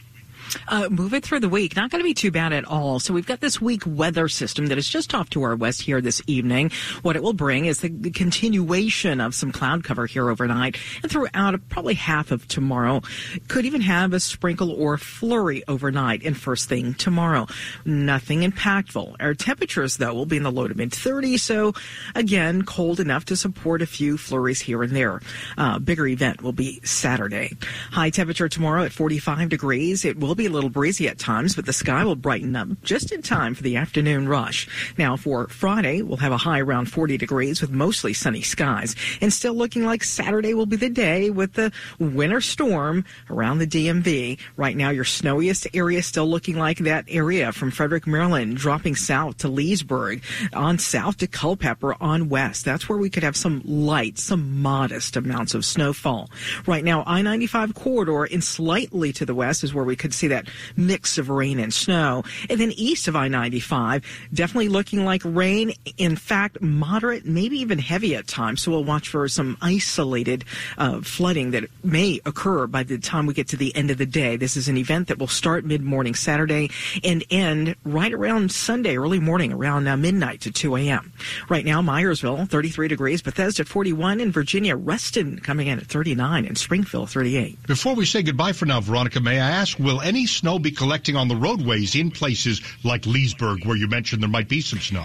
Uh, 0.67 0.89
moving 0.89 1.21
through 1.21 1.39
the 1.39 1.49
week, 1.49 1.75
not 1.75 1.91
going 1.91 2.01
to 2.01 2.07
be 2.07 2.13
too 2.13 2.31
bad 2.31 2.53
at 2.53 2.65
all. 2.65 2.99
So 2.99 3.13
we've 3.13 3.25
got 3.25 3.41
this 3.41 3.61
weak 3.61 3.83
weather 3.85 4.27
system 4.27 4.67
that 4.67 4.77
is 4.77 4.87
just 4.87 5.13
off 5.13 5.29
to 5.31 5.43
our 5.43 5.55
west 5.55 5.81
here 5.81 6.01
this 6.01 6.21
evening. 6.27 6.71
What 7.01 7.15
it 7.15 7.23
will 7.23 7.33
bring 7.33 7.65
is 7.65 7.79
the, 7.79 7.89
the 7.89 8.11
continuation 8.11 9.21
of 9.21 9.35
some 9.35 9.51
cloud 9.51 9.83
cover 9.83 10.05
here 10.05 10.29
overnight 10.29 10.77
and 11.03 11.11
throughout 11.11 11.59
probably 11.69 11.93
half 11.95 12.31
of 12.31 12.47
tomorrow. 12.47 13.01
Could 13.47 13.65
even 13.65 13.81
have 13.81 14.13
a 14.13 14.19
sprinkle 14.19 14.71
or 14.71 14.97
flurry 14.97 15.63
overnight 15.67 16.23
and 16.23 16.37
first 16.37 16.69
thing 16.69 16.93
tomorrow. 16.93 17.47
Nothing 17.85 18.41
impactful. 18.41 19.15
Our 19.19 19.33
temperatures, 19.33 19.97
though, 19.97 20.13
will 20.13 20.25
be 20.25 20.37
in 20.37 20.43
the 20.43 20.51
low 20.51 20.67
to 20.67 20.75
mid 20.75 20.91
30s. 20.91 21.39
So 21.39 21.73
again, 22.13 22.63
cold 22.63 22.99
enough 22.99 23.25
to 23.25 23.35
support 23.35 23.81
a 23.81 23.85
few 23.85 24.17
flurries 24.17 24.61
here 24.61 24.83
and 24.83 24.95
there. 24.95 25.21
Uh, 25.57 25.79
bigger 25.79 26.07
event 26.07 26.41
will 26.41 26.53
be 26.53 26.79
Saturday. 26.83 27.51
High 27.91 28.09
temperature 28.09 28.49
tomorrow 28.49 28.83
at 28.83 28.91
45 28.91 29.49
degrees. 29.49 30.05
It 30.05 30.19
will 30.19 30.35
be 30.35 30.44
a 30.45 30.49
little 30.49 30.69
breezy 30.69 31.08
at 31.08 31.17
times, 31.17 31.55
but 31.55 31.65
the 31.65 31.73
sky 31.73 32.03
will 32.03 32.15
brighten 32.15 32.55
up 32.55 32.67
just 32.84 33.12
in 33.12 33.21
time 33.21 33.55
for 33.55 33.63
the 33.63 33.77
afternoon 33.77 34.27
rush. 34.27 34.67
Now, 34.97 35.15
for 35.15 35.47
Friday, 35.47 36.01
we'll 36.01 36.17
have 36.17 36.31
a 36.31 36.38
high 36.38 36.60
around 36.60 36.86
40 36.91 37.17
degrees 37.17 37.62
with 37.62 37.71
mostly 37.71 38.13
sunny 38.13 38.41
skies, 38.41 38.95
and 39.21 39.31
still 39.31 39.53
looking 39.53 39.86
like 39.86 40.03
Saturday 40.03 40.53
will 40.53 40.65
be 40.65 40.75
the 40.75 40.89
day 40.89 41.29
with 41.29 41.53
the 41.53 41.71
winter 41.99 42.41
storm 42.41 43.05
around 43.29 43.60
the 43.60 43.67
DMV. 43.67 44.39
Right 44.58 44.75
now, 44.75 44.89
your 44.89 45.05
snowiest 45.05 45.67
area 45.73 46.03
still 46.03 46.27
looking 46.27 46.58
like 46.58 46.79
that 46.79 47.05
area 47.08 47.51
from 47.51 47.71
Frederick, 47.71 48.05
Maryland, 48.05 48.58
dropping 48.58 48.95
south 48.95 49.38
to 49.38 49.47
Leesburg, 49.47 50.23
on 50.53 50.77
south 50.77 51.17
to 51.17 51.27
Culpeper, 51.27 51.95
on 52.01 52.29
west. 52.29 52.65
That's 52.65 52.89
where 52.89 52.97
we 52.97 53.10
could 53.10 53.23
have 53.23 53.38
some 53.38 53.62
light, 53.63 54.17
some 54.19 54.62
modest 54.62 55.15
amounts 55.15 55.53
of 55.53 55.63
snowfall. 55.63 56.29
Right 56.65 56.84
now, 56.84 57.03
I-95 57.05 57.73
corridor 57.75 58.25
and 58.25 58.43
slightly 58.43 59.13
to 59.13 59.25
the 59.25 59.34
west 59.34 59.63
is 59.63 59.73
where 59.73 59.86
we 59.86 59.95
could 59.95 60.13
see 60.13 60.27
that 60.27 60.34
mix 60.75 61.17
of 61.17 61.29
rain 61.29 61.59
and 61.59 61.73
snow. 61.73 62.23
And 62.49 62.59
then 62.59 62.71
east 62.73 63.07
of 63.07 63.15
I-95, 63.15 64.03
definitely 64.33 64.69
looking 64.69 65.05
like 65.05 65.21
rain. 65.23 65.73
In 65.97 66.15
fact, 66.15 66.61
moderate, 66.61 67.25
maybe 67.25 67.57
even 67.59 67.79
heavy 67.79 68.15
at 68.15 68.27
times. 68.27 68.61
So 68.61 68.71
we'll 68.71 68.83
watch 68.83 69.09
for 69.09 69.27
some 69.27 69.57
isolated 69.61 70.43
uh, 70.77 71.01
flooding 71.01 71.51
that 71.51 71.65
may 71.83 72.19
occur 72.25 72.67
by 72.67 72.83
the 72.83 72.97
time 72.97 73.25
we 73.25 73.33
get 73.33 73.47
to 73.49 73.57
the 73.57 73.75
end 73.75 73.91
of 73.91 73.97
the 73.97 74.05
day. 74.05 74.35
This 74.35 74.57
is 74.57 74.67
an 74.67 74.77
event 74.77 75.07
that 75.07 75.17
will 75.17 75.27
start 75.27 75.65
mid-morning 75.65 76.15
Saturday 76.15 76.69
and 77.03 77.23
end 77.29 77.75
right 77.83 78.13
around 78.13 78.51
Sunday, 78.51 78.97
early 78.97 79.19
morning, 79.19 79.53
around 79.53 79.87
uh, 79.87 79.97
midnight 79.97 80.41
to 80.41 80.51
2 80.51 80.75
a.m. 80.77 81.13
Right 81.49 81.65
now, 81.65 81.81
Myersville, 81.81 82.49
33 82.49 82.87
degrees, 82.87 83.21
Bethesda, 83.21 83.65
41, 83.65 84.19
in 84.19 84.31
Virginia, 84.31 84.75
Reston 84.75 85.39
coming 85.39 85.67
in 85.67 85.79
at 85.79 85.87
39, 85.87 86.45
and 86.45 86.57
Springfield, 86.57 87.09
38. 87.09 87.63
Before 87.67 87.95
we 87.95 88.05
say 88.05 88.23
goodbye 88.23 88.53
for 88.53 88.65
now, 88.65 88.81
Veronica, 88.81 89.19
may 89.19 89.39
I 89.39 89.49
ask, 89.49 89.77
will 89.79 90.01
any 90.01 90.14
snow 90.23 90.58
be 90.58 90.71
collecting 90.71 91.17
on 91.17 91.28
the 91.28 91.36
roadways 91.36 91.95
in 91.95 92.12
places 92.12 92.62
like 92.86 93.06
Leesburg, 93.06 93.65
where 93.65 93.75
you 93.75 93.89
mentioned 93.89 94.21
there 94.21 94.30
might 94.30 94.47
be 94.47 94.62
some 94.62 94.80
snow? 94.80 95.04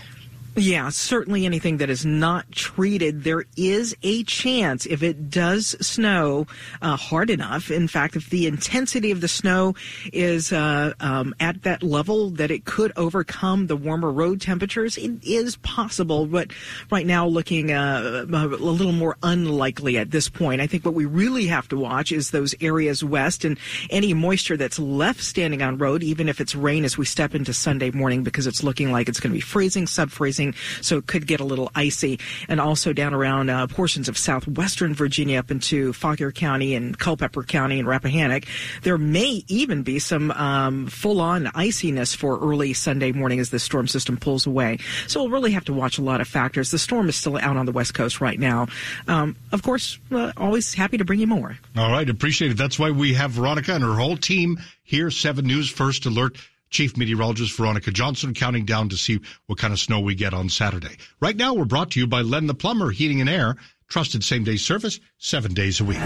Yeah, 0.57 0.89
certainly 0.89 1.47
anything 1.47 1.77
that 1.77 1.91
is 1.91 2.05
not 2.05 2.51
treated, 2.51 3.23
there 3.23 3.45
is 3.57 3.97
a 4.03 4.25
chance 4.25 4.85
if 4.85 5.03
it 5.03 5.31
does 5.31 5.77
snow 5.81 6.47
uh, 6.83 6.97
hard 6.97 7.31
enough. 7.31 7.71
In 7.71 7.87
fact, 7.87 8.17
if 8.17 8.31
the 8.31 8.47
intensity 8.47 9.13
of 9.13 9.21
the 9.21 9.29
snow 9.29 9.75
is 10.13 10.53
uh, 10.53 10.93
um, 10.99 11.35
at 11.39 11.63
that 11.63 11.85
level 11.85 12.31
that 12.31 12.51
it 12.51 12.65
could 12.65 12.93
overcome 12.97 13.69
the 13.69 13.77
warmer 13.77 14.11
road 14.11 14.41
temperatures, 14.41 14.99
it 14.99 15.23
is 15.23 15.57
possible. 15.59 16.27
But 16.27 16.51
right 16.91 17.07
now, 17.07 17.27
looking 17.29 17.71
uh, 17.71 18.27
a 18.29 18.47
little 18.47 18.93
more 18.93 19.17
unlikely 19.23 19.99
at 19.99 20.11
this 20.11 20.29
point. 20.29 20.61
I 20.61 20.67
think 20.67 20.85
what 20.85 20.95
we 20.95 21.05
really 21.05 21.47
have 21.47 21.69
to 21.69 21.77
watch 21.77 22.11
is 22.11 22.33
those 22.33 22.57
areas 22.61 23.05
west 23.05 23.45
and 23.45 23.57
any 23.89 24.15
moisture 24.15 24.57
that's 24.57 24.81
left 24.81 25.23
standing 25.23 25.63
on 25.63 25.79
road, 25.79 26.03
even 26.03 26.29
if 26.29 26.41
it's 26.41 26.57
rain 26.57 26.85
as 26.85 26.99
we 26.99 27.05
step 27.05 27.37
into 27.37 27.53
Sunday 27.53 27.93
morning, 27.93 28.25
because 28.25 28.49
it's 28.49 28.65
looking 28.65 28.91
like 28.91 29.09
it's 29.09 29.21
going 29.21 29.31
to 29.31 29.37
be 29.37 29.41
freezing, 29.41 29.87
sub 29.87 30.11
freezing 30.11 30.40
so 30.81 30.99
it 30.99 31.07
could 31.07 31.27
get 31.27 31.41
a 31.41 31.45
little 31.45 31.71
icy. 31.75 32.19
And 32.49 32.61
also 32.61 32.93
down 32.93 33.15
around 33.15 33.51
uh, 33.51 33.67
portions 33.67 34.09
of 34.09 34.17
southwestern 34.17 34.95
Virginia 34.95 35.39
up 35.39 35.51
into 35.51 35.93
Fauquier 35.93 36.33
County 36.33 36.75
and 36.75 36.99
Culpeper 36.99 37.43
County 37.43 37.79
and 37.79 37.89
Rappahannock. 37.89 38.45
There 38.83 38.99
may 38.99 39.45
even 39.49 39.83
be 39.83 39.99
some 39.99 40.31
um, 40.33 40.87
full-on 40.87 41.51
iciness 41.55 42.15
for 42.15 42.39
early 42.39 42.73
Sunday 42.73 43.13
morning 43.13 43.41
as 43.41 43.51
the 43.51 43.59
storm 43.59 43.87
system 43.89 44.17
pulls 44.17 44.47
away. 44.47 44.79
So 45.07 45.23
we'll 45.23 45.31
really 45.31 45.53
have 45.53 45.65
to 45.67 45.73
watch 45.73 45.99
a 45.99 46.03
lot 46.03 46.21
of 46.21 46.29
factors. 46.29 46.71
The 46.71 46.79
storm 46.79 47.09
is 47.09 47.17
still 47.17 47.37
out 47.37 47.57
on 47.57 47.67
the 47.67 47.73
west 47.73 47.95
coast 47.95 48.21
right 48.21 48.39
now. 48.39 48.67
Um, 49.09 49.37
of 49.53 49.63
course, 49.63 49.99
uh, 50.13 50.33
always 50.37 50.75
happy 50.75 50.99
to 50.99 51.05
bring 51.05 51.21
you 51.21 51.27
more. 51.27 51.59
All 51.77 51.91
right, 51.91 52.09
appreciate 52.09 52.53
it. 52.53 52.57
That's 52.57 52.79
why 52.79 52.91
we 52.91 53.15
have 53.15 53.33
Veronica 53.33 53.75
and 53.75 53.85
her 53.85 53.95
whole 53.95 54.17
team 54.17 54.59
here. 54.83 55.11
Seven 55.11 55.47
News 55.47 55.71
First 55.71 56.07
Alert 56.07 56.37
Chief 56.71 56.97
Meteorologist 56.97 57.57
Veronica 57.57 57.91
Johnson 57.91 58.33
counting 58.33 58.65
down 58.65 58.89
to 58.89 58.97
see 58.97 59.21
what 59.47 59.59
kind 59.59 59.73
of 59.73 59.79
snow 59.79 60.01
we 60.01 60.15
get 60.15 60.33
on 60.33 60.49
Saturday. 60.49 60.97
Right 61.21 61.37
now, 61.37 61.55
we're 61.55 61.65
brought 61.65 61.91
to 61.93 62.01
you 62.01 62.07
by 62.07 62.23
Len 62.23 62.47
the 62.47 62.55
Plumber 62.55 62.91
Heating 62.91 63.21
and 63.21 63.29
Air. 63.29 63.57
Trusted 63.89 64.23
same 64.23 64.45
day 64.45 64.57
service, 64.57 65.01
seven 65.19 65.53
days 65.53 65.81
a 65.81 65.85
week. 65.85 65.99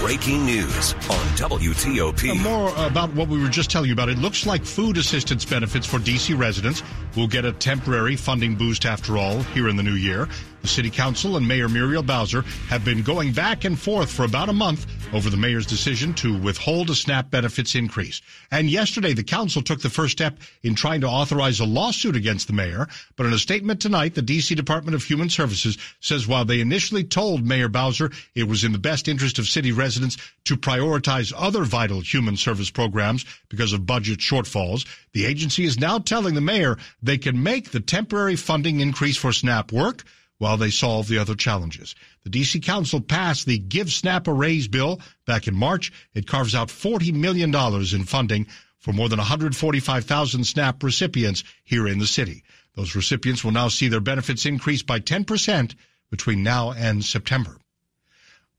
Breaking 0.00 0.46
news 0.46 0.94
on 0.94 1.26
WTOP. 1.36 2.30
Uh, 2.30 2.34
more 2.36 2.86
about 2.86 3.12
what 3.14 3.28
we 3.28 3.40
were 3.40 3.48
just 3.48 3.70
telling 3.70 3.88
you 3.88 3.92
about. 3.92 4.08
It 4.08 4.18
looks 4.18 4.46
like 4.46 4.64
food 4.64 4.96
assistance 4.96 5.44
benefits 5.44 5.86
for 5.86 5.98
D.C. 5.98 6.34
residents 6.34 6.82
will 7.16 7.28
get 7.28 7.44
a 7.44 7.52
temporary 7.52 8.16
funding 8.16 8.54
boost 8.54 8.86
after 8.86 9.18
all 9.18 9.42
here 9.42 9.68
in 9.68 9.76
the 9.76 9.82
new 9.82 9.94
year. 9.94 10.28
The 10.62 10.68
city 10.68 10.90
council 10.90 11.36
and 11.36 11.48
Mayor 11.48 11.68
Muriel 11.68 12.02
Bowser 12.02 12.42
have 12.68 12.84
been 12.84 13.02
going 13.02 13.32
back 13.32 13.64
and 13.64 13.78
forth 13.78 14.12
for 14.12 14.24
about 14.24 14.50
a 14.50 14.52
month 14.52 14.86
over 15.14 15.30
the 15.30 15.36
mayor's 15.36 15.66
decision 15.66 16.12
to 16.14 16.38
withhold 16.38 16.90
a 16.90 16.94
SNAP 16.94 17.30
benefits 17.30 17.74
increase. 17.74 18.20
And 18.50 18.68
yesterday, 18.68 19.14
the 19.14 19.24
council 19.24 19.62
took 19.62 19.80
the 19.80 19.90
first 19.90 20.12
step 20.12 20.38
in 20.62 20.74
trying 20.74 21.00
to 21.00 21.08
authorize 21.08 21.60
a 21.60 21.64
lawsuit 21.64 22.14
against 22.14 22.46
the 22.46 22.52
mayor. 22.52 22.88
But 23.16 23.26
in 23.26 23.32
a 23.32 23.38
statement 23.38 23.80
tonight, 23.80 24.14
the 24.14 24.22
D.C. 24.22 24.54
Department 24.54 24.94
of 24.94 25.02
Human 25.02 25.30
Services 25.30 25.78
says 26.00 26.28
while 26.28 26.44
they 26.44 26.60
initially 26.60 27.04
told 27.04 27.44
Mayor 27.44 27.68
Bowser 27.68 28.10
it 28.34 28.46
was 28.46 28.62
in 28.62 28.72
the 28.72 28.78
best 28.78 29.08
interest 29.08 29.38
of 29.38 29.48
city 29.48 29.72
residents 29.72 30.18
to 30.44 30.56
prioritize 30.56 31.32
other 31.36 31.64
vital 31.64 32.00
human 32.00 32.36
service 32.36 32.70
programs 32.70 33.24
because 33.48 33.72
of 33.72 33.86
budget 33.86 34.18
shortfalls, 34.18 34.86
the 35.12 35.24
agency 35.24 35.64
is 35.64 35.80
now 35.80 35.98
telling 35.98 36.34
the 36.34 36.40
mayor 36.40 36.76
they 37.02 37.18
can 37.18 37.42
make 37.42 37.70
the 37.70 37.80
temporary 37.80 38.36
funding 38.36 38.80
increase 38.80 39.16
for 39.16 39.32
SNAP 39.32 39.72
work 39.72 40.04
while 40.40 40.56
they 40.56 40.70
solve 40.70 41.06
the 41.06 41.18
other 41.18 41.34
challenges. 41.34 41.94
The 42.24 42.30
D.C. 42.30 42.60
Council 42.60 43.02
passed 43.02 43.44
the 43.44 43.58
Give 43.58 43.92
SNAP 43.92 44.26
a 44.26 44.32
Raise 44.32 44.68
bill 44.68 44.98
back 45.26 45.46
in 45.46 45.54
March. 45.54 45.92
It 46.14 46.26
carves 46.26 46.54
out 46.54 46.68
$40 46.68 47.12
million 47.12 47.54
in 47.54 48.04
funding 48.04 48.46
for 48.78 48.94
more 48.94 49.10
than 49.10 49.18
145,000 49.18 50.44
SNAP 50.44 50.82
recipients 50.82 51.44
here 51.62 51.86
in 51.86 51.98
the 51.98 52.06
city. 52.06 52.42
Those 52.74 52.94
recipients 52.94 53.44
will 53.44 53.52
now 53.52 53.68
see 53.68 53.88
their 53.88 54.00
benefits 54.00 54.46
increase 54.46 54.82
by 54.82 54.98
10% 55.00 55.74
between 56.10 56.42
now 56.42 56.72
and 56.72 57.04
September. 57.04 57.58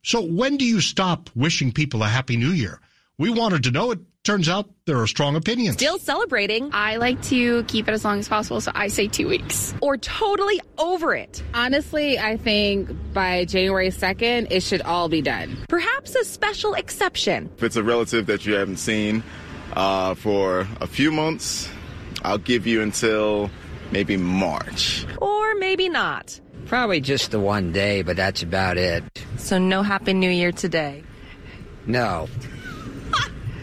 So 0.04 0.22
when 0.22 0.58
do 0.58 0.66
you 0.66 0.82
stop 0.82 1.32
wishing 1.36 1.72
people 1.72 2.04
a 2.04 2.08
happy 2.08 2.38
new 2.38 2.52
year? 2.52 2.80
We 3.18 3.32
wanted 3.32 3.64
to 3.64 3.72
know. 3.72 3.90
It 3.90 4.00
turns 4.24 4.48
out 4.48 4.70
there 4.86 4.98
are 5.00 5.08
strong 5.08 5.36
opinions. 5.36 5.76
Still 5.76 5.98
celebrating. 5.98 6.70
I 6.74 6.98
like 6.98 7.22
to 7.24 7.64
keep 7.64 7.88
it 7.88 7.92
as 7.92 8.06
long 8.06 8.20
as 8.20 8.28
possible, 8.28 8.62
so 8.62 8.72
I 8.76 8.88
say 8.88 9.08
two 9.08 9.28
weeks. 9.28 9.74
Or 9.82 9.98
totally 9.98 10.62
over 10.78 11.16
it. 11.16 11.44
Honestly, 11.54 12.20
I 12.20 12.38
think 12.38 12.90
by 13.14 13.46
January 13.46 13.90
2nd, 13.90 14.48
it 14.52 14.62
should 14.64 14.82
all 14.82 15.10
be 15.10 15.22
done. 15.22 15.58
Perhaps 15.70 16.16
a 16.16 16.24
special 16.24 16.74
exception. 16.76 17.50
If 17.58 17.64
it's 17.64 17.76
a 17.76 17.84
relative 17.84 18.28
that 18.28 18.46
you 18.46 18.54
haven't 18.54 18.78
seen 18.78 19.24
uh, 19.74 20.16
for 20.16 20.68
a 20.80 20.88
few 20.88 21.12
months, 21.12 21.70
I'll 22.24 22.38
give 22.38 22.68
you 22.68 22.82
until 22.82 23.50
maybe 23.92 24.18
March. 24.18 25.06
Or 25.20 25.56
maybe 25.56 25.90
not. 25.90 26.40
Probably 26.68 27.02
just 27.02 27.32
the 27.32 27.40
one 27.40 27.72
day, 27.72 28.04
but 28.04 28.16
that's 28.18 28.44
about 28.44 28.78
it. 28.78 29.04
So 29.38 29.58
no 29.58 29.82
Happy 29.82 30.14
New 30.14 30.30
Year 30.30 30.52
today? 30.52 31.04
No. 31.88 32.30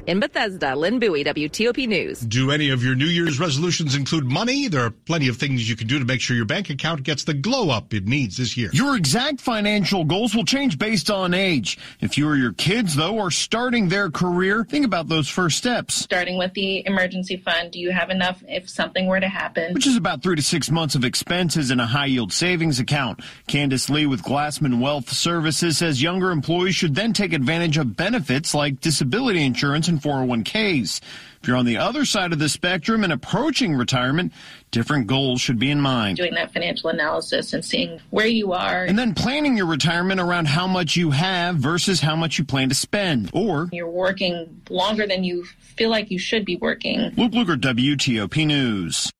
In 0.09 0.21
Bethesda, 0.21 0.75
Lynn 0.75 0.99
Bowie, 0.99 1.23
WTOP 1.23 1.87
News. 1.87 2.21
Do 2.21 2.51
any 2.51 2.71
of 2.71 2.83
your 2.83 2.94
New 2.94 3.05
Year's 3.05 3.38
resolutions 3.38 3.94
include 3.94 4.25
money? 4.25 4.66
There 4.66 4.81
are 4.81 4.90
plenty 4.90 5.29
of 5.29 5.37
things 5.37 5.68
you 5.68 5.77
can 5.77 5.87
do 5.87 5.99
to 5.99 6.05
make 6.07 6.23
sure 6.23 6.35
your 6.35 6.47
bank 6.47 6.71
account 6.71 7.03
gets 7.03 7.25
the 7.25 7.35
glow 7.35 7.68
up 7.68 7.92
it 7.92 8.07
needs 8.07 8.38
this 8.38 8.57
year. 8.57 8.71
Your 8.73 8.97
exact 8.97 9.38
financial 9.38 10.07
goals 10.07 10.35
will 10.35 10.47
change 10.47 10.79
based 10.79 11.11
on 11.11 11.35
age. 11.35 11.77
If 12.01 12.16
you 12.16 12.27
or 12.27 12.37
your 12.37 12.55
kids, 12.55 12.97
though, 12.97 13.18
are 13.18 13.31
starting 13.31 13.90
their 13.90 14.11
career, 14.11 14.64
think 14.64 14.87
about 14.87 15.09
those 15.09 15.29
first 15.29 15.59
steps. 15.59 15.97
Starting 15.97 16.38
with 16.38 16.55
the 16.55 16.87
emergency 16.87 17.37
fund, 17.37 17.73
do 17.73 17.79
you 17.79 17.90
have 17.90 18.09
enough 18.09 18.42
if 18.49 18.66
something 18.71 19.09
were 19.09 19.21
to 19.21 19.29
happen? 19.29 19.75
Which 19.75 19.87
is 19.87 19.99
about 19.99 20.23
three 20.23 20.37
to 20.37 20.42
six 20.42 20.71
months 20.71 20.94
of 20.94 21.05
expenses 21.05 21.71
in 21.71 21.81
a 21.81 21.87
high 21.87 22.07
yield 22.07 22.33
savings 22.33 22.81
account. 22.81 23.21
Candace 23.47 23.90
Lee 23.90 24.07
with 24.07 24.23
Glassman 24.23 24.81
Wealth 24.81 25.12
Services 25.12 25.77
says 25.77 26.01
younger 26.01 26.31
employees 26.31 26.77
should 26.77 26.94
then 26.94 27.12
take 27.12 27.35
advantage 27.35 27.77
of 27.77 27.94
benefits 27.94 28.55
like 28.55 28.81
disability 28.81 29.44
insurance 29.44 29.87
and 29.87 29.98
401ks. 29.99 31.01
If 31.41 31.47
you're 31.47 31.57
on 31.57 31.67
the 31.67 31.77
other 31.77 32.05
side 32.05 32.33
of 32.33 32.39
the 32.39 32.49
spectrum 32.49 33.05
and 33.05 33.13
approaching 33.13 33.75
retirement, 33.75 34.33
different 34.71 35.07
goals 35.07 35.41
should 35.41 35.59
be 35.59 35.71
in 35.71 35.81
mind. 35.81 36.17
Doing 36.17 36.35
that 36.35 36.53
financial 36.53 36.91
analysis 36.91 37.53
and 37.53 37.65
seeing 37.65 38.01
where 38.11 38.27
you 38.27 38.53
are. 38.53 38.85
And 38.85 38.99
then 38.99 39.15
planning 39.15 39.57
your 39.57 39.67
retirement 39.67 40.21
around 40.21 40.47
how 40.47 40.67
much 40.67 40.97
you 40.97 41.11
have 41.13 41.57
versus 41.57 42.01
how 42.01 42.17
much 42.17 42.39
you 42.39 42.45
plan 42.45 42.69
to 42.71 42.75
spend. 42.75 43.31
Or 43.33 43.69
you're 43.73 43.89
working 43.89 44.63
longer 44.69 45.07
than 45.07 45.23
you 45.23 45.45
feel 45.77 45.91
like 45.91 46.11
you 46.11 46.19
should 46.19 46.45
be 46.45 46.57
working. 46.57 47.13
Luke 47.17 47.33
Lukert, 47.33 47.61
WTOP 47.61 48.47
News. 48.47 49.11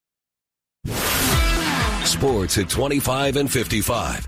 Sports 2.05 2.59
at 2.59 2.69
25 2.69 3.37
and 3.37 3.53
55. 3.53 4.27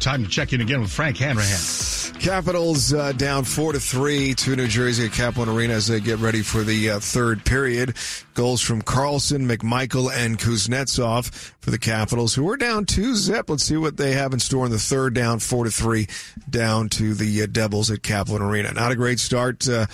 Time 0.00 0.22
to 0.22 0.28
check 0.28 0.52
in 0.52 0.60
again 0.60 0.82
with 0.82 0.92
Frank 0.92 1.16
Hanrahan. 1.16 1.93
Capitals 2.24 2.94
uh, 2.94 3.12
down 3.12 3.44
four 3.44 3.74
to 3.74 3.78
three 3.78 4.32
to 4.32 4.56
New 4.56 4.66
Jersey 4.66 5.04
at 5.04 5.12
Cap 5.12 5.36
One 5.36 5.50
Arena 5.50 5.74
as 5.74 5.88
they 5.88 6.00
get 6.00 6.20
ready 6.20 6.40
for 6.40 6.62
the 6.62 6.92
uh, 6.92 6.98
third 6.98 7.44
period. 7.44 7.94
Goals 8.32 8.62
from 8.62 8.80
Carlson, 8.80 9.46
McMichael, 9.46 10.10
and 10.10 10.38
Kuznetsov 10.38 11.30
for 11.60 11.70
the 11.70 11.78
Capitals, 11.78 12.34
who 12.34 12.48
are 12.48 12.56
down 12.56 12.86
two 12.86 13.14
zip. 13.14 13.50
Let's 13.50 13.64
see 13.64 13.76
what 13.76 13.98
they 13.98 14.12
have 14.12 14.32
in 14.32 14.38
store 14.38 14.64
in 14.64 14.72
the 14.72 14.78
third. 14.78 15.12
Down 15.12 15.38
four 15.38 15.64
to 15.64 15.70
three, 15.70 16.06
down 16.48 16.88
to 16.88 17.12
the 17.12 17.42
uh, 17.42 17.46
Devils 17.46 17.90
at 17.90 18.02
Cap 18.02 18.30
One 18.30 18.40
Arena. 18.40 18.72
Not 18.72 18.90
a 18.90 18.96
great 18.96 19.20
start. 19.20 19.68
Uh, 19.68 19.84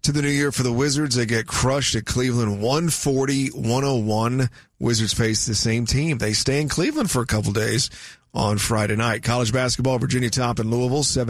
to 0.00 0.12
the 0.12 0.22
new 0.22 0.28
year 0.28 0.52
for 0.52 0.62
the 0.62 0.72
Wizards. 0.72 1.16
They 1.16 1.26
get 1.26 1.46
crushed 1.46 1.94
at 1.94 2.06
Cleveland 2.06 2.62
140 2.62 3.48
101. 3.48 4.48
Wizards 4.78 5.12
face 5.12 5.44
the 5.44 5.54
same 5.54 5.84
team. 5.84 6.16
They 6.16 6.32
stay 6.32 6.62
in 6.62 6.70
Cleveland 6.70 7.10
for 7.10 7.20
a 7.20 7.26
couple 7.26 7.52
days 7.52 7.90
on 8.34 8.58
Friday 8.58 8.96
night. 8.96 9.22
College 9.22 9.52
basketball, 9.52 9.98
Virginia 9.98 10.28
top 10.28 10.58
in 10.58 10.70
Louisville, 10.70 11.04
7 11.04 11.22